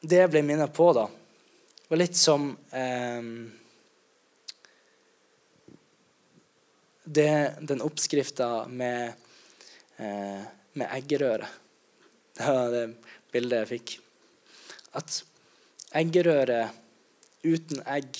[0.06, 1.06] det jeg ble minnet på, da,
[1.90, 3.30] var litt som eh,
[7.06, 7.32] det,
[7.62, 9.14] den oppskrifta med,
[9.98, 10.42] eh,
[10.74, 11.48] med eggerøre
[12.36, 12.86] Det var det
[13.32, 13.92] bildet jeg fikk.
[15.00, 15.22] At
[15.96, 16.66] eggerøre
[17.46, 18.18] uten egg,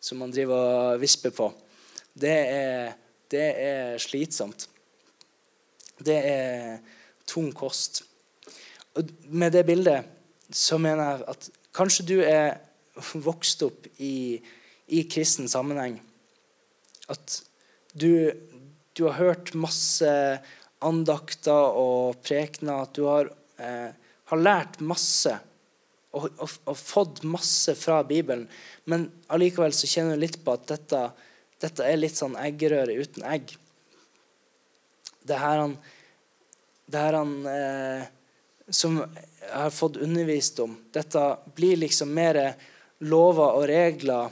[0.00, 1.50] som man driver og visper på,
[2.18, 2.94] det er,
[3.30, 4.66] det er slitsomt.
[6.00, 6.80] Det er
[7.28, 8.02] tung kost.
[9.30, 10.08] Med det bildet
[10.50, 12.58] så mener jeg at kanskje du er
[13.28, 14.40] vokst opp i,
[14.90, 16.00] i kristen sammenheng.
[17.10, 17.40] At
[17.92, 18.30] du,
[18.94, 20.10] du, har hørt masse
[20.82, 22.86] andakter og prekener.
[22.86, 23.90] At du har, eh,
[24.30, 25.36] har lært masse
[26.10, 28.46] og, og, og, fått masse fra Bibelen.
[28.90, 31.02] Men allikevel så kjenner du litt på at dette,
[31.62, 33.54] dette er litt sånn eggerøre uten egg.
[35.26, 35.76] Det her han,
[36.90, 38.08] det her han eh,
[38.70, 41.22] som jeg har fått undervist om, dette
[41.56, 42.38] blir liksom mer
[43.02, 44.30] lover og regler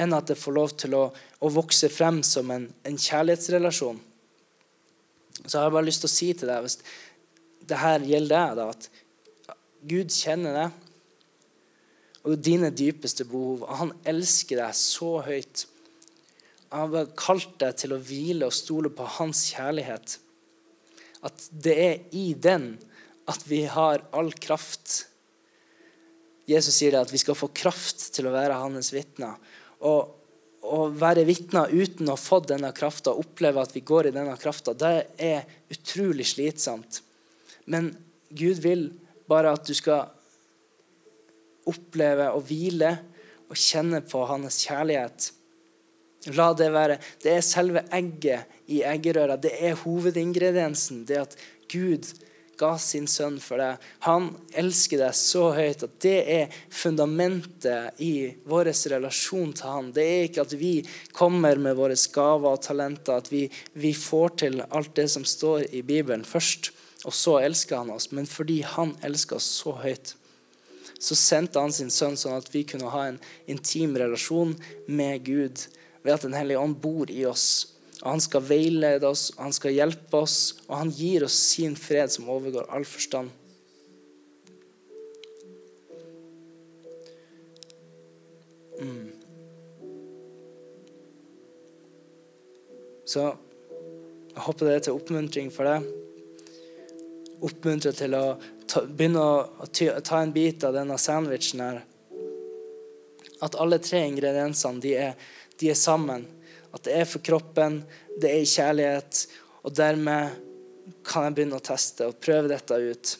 [0.00, 3.98] enn at det får lov til å, å vokse frem som en, en, kjærlighetsrelasjon.
[5.44, 6.78] Så jeg har bare lyst til å si til deg, hvis
[7.70, 9.56] det her gjelder deg, da, at
[9.90, 10.86] Gud kjenner deg
[12.28, 13.64] og dine dypeste behov.
[13.64, 15.64] Og han elsker deg så høyt.
[16.70, 20.18] Han har kalt deg til å hvile og stole på hans kjærlighet.
[21.26, 22.74] At det er i den
[23.30, 25.06] at vi har all kraft.
[26.50, 29.36] Jesus sier det at vi skal få kraft til å være hans vitner
[29.86, 30.16] Og
[30.60, 34.36] å være vitner uten å ha fått denne krafta, oppleve at vi går i denne
[34.40, 37.00] krafta, det er utrolig slitsomt.
[37.64, 37.94] Men
[38.28, 38.90] Gud vil
[39.30, 40.10] bare at du skal
[41.70, 42.92] oppleve og hvile
[43.50, 45.30] og kjenne på hans kjærlighet.
[46.36, 49.38] La det være Det er selve egget i eggerøra.
[49.40, 51.04] Det er hovedingrediensen.
[51.08, 51.36] Det at
[51.72, 52.04] Gud
[52.60, 53.80] ga sin sønn for deg.
[54.06, 54.28] Han
[54.60, 58.12] elsker deg så høyt at det er fundamentet i
[58.48, 59.90] vår relasjon til han.
[59.96, 60.74] Det er ikke at vi
[61.16, 65.70] kommer med våre gaver og talenter, at vi, vi får til alt det som står
[65.72, 66.72] i Bibelen først,
[67.08, 68.10] og så elsker han oss.
[68.12, 70.14] Men fordi han elsker oss så høyt,
[71.00, 74.52] så sendte han sin sønn sånn at vi kunne ha en intim relasjon
[74.86, 75.64] med Gud
[76.04, 79.76] ved at Den hellige ånd bor i oss Han skal veilede oss, og han skal
[79.76, 80.38] hjelpe oss,
[80.68, 83.28] og han gir oss sin fred som overgår all forstand.
[88.80, 89.10] Mm.
[93.04, 95.84] Så jeg håper det er til oppmuntring for deg.
[97.44, 98.24] Oppmuntre til å
[98.64, 101.82] ta, begynne å ta en bit av denne sandwichen her.
[103.44, 105.16] At alle tre ingrediensene de er,
[105.60, 106.24] de er sammen
[106.70, 107.80] at det er for kroppen,
[108.20, 109.24] det er i kjærlighet,
[109.66, 110.38] og dermed
[111.06, 113.12] kan jeg begynne å teste og prøve dette ut.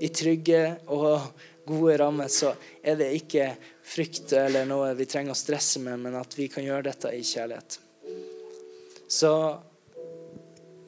[0.00, 0.62] I trygge
[0.94, 1.26] og
[1.68, 3.50] gode rammer så er det ikke
[3.90, 7.24] frykt eller noe vi trenger å stresse med, men at vi kan gjøre dette i
[7.26, 7.78] kjærlighet.
[9.10, 9.32] Så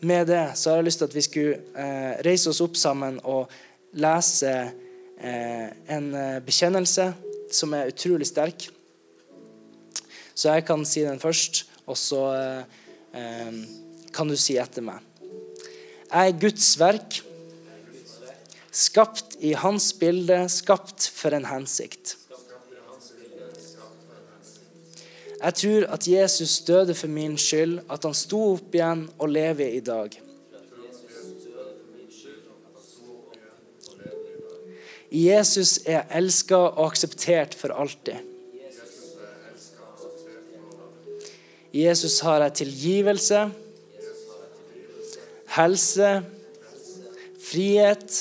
[0.02, 3.18] med det så har jeg lyst til at vi skulle eh, reise oss opp sammen
[3.28, 3.50] og
[3.98, 4.52] lese
[5.18, 7.10] eh, en eh, bekjennelse
[7.52, 8.68] som er utrolig sterk.
[10.34, 12.78] Så jeg kan si den først, og så eh,
[13.18, 13.60] eh,
[14.14, 15.02] kan du si etter meg.
[16.12, 17.20] Jeg er Guds verk,
[18.72, 22.16] skapt i Hans bilde, skapt for en hensikt.
[25.42, 29.74] Jeg tror at Jesus døde for min skyld, at han sto opp igjen og lever
[29.74, 30.14] i dag.
[35.12, 38.31] Jesus er elska og akseptert for alltid.
[41.72, 43.46] Jesus har jeg tilgivelse,
[45.56, 46.10] helse,
[47.40, 48.16] frihet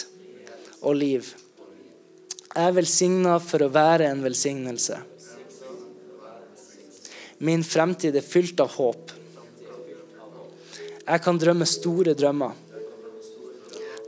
[0.82, 1.34] og liv.
[2.52, 4.98] Jeg er velsigna for å være en velsignelse.
[7.42, 9.12] Min fremtid er fylt av håp.
[11.02, 12.56] Jeg kan drømme store drømmer.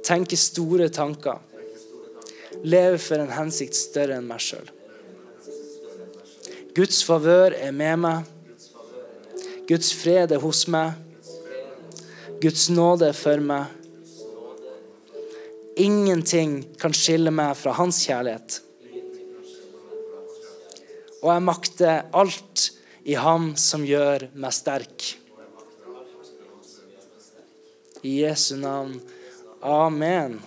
[0.03, 1.39] Tenke store tanker.
[2.63, 4.69] Leve for en hensikt større enn meg sjøl.
[6.77, 8.32] Guds favør er med meg.
[9.67, 10.97] Guds fred er hos meg.
[12.43, 13.71] Guds nåde er for meg.
[15.79, 18.59] Ingenting kan skille meg fra hans kjærlighet.
[21.23, 22.67] Og jeg makter alt
[23.07, 25.13] i ham som gjør meg sterk.
[28.03, 28.97] I Jesu navn.
[29.63, 30.41] Amen.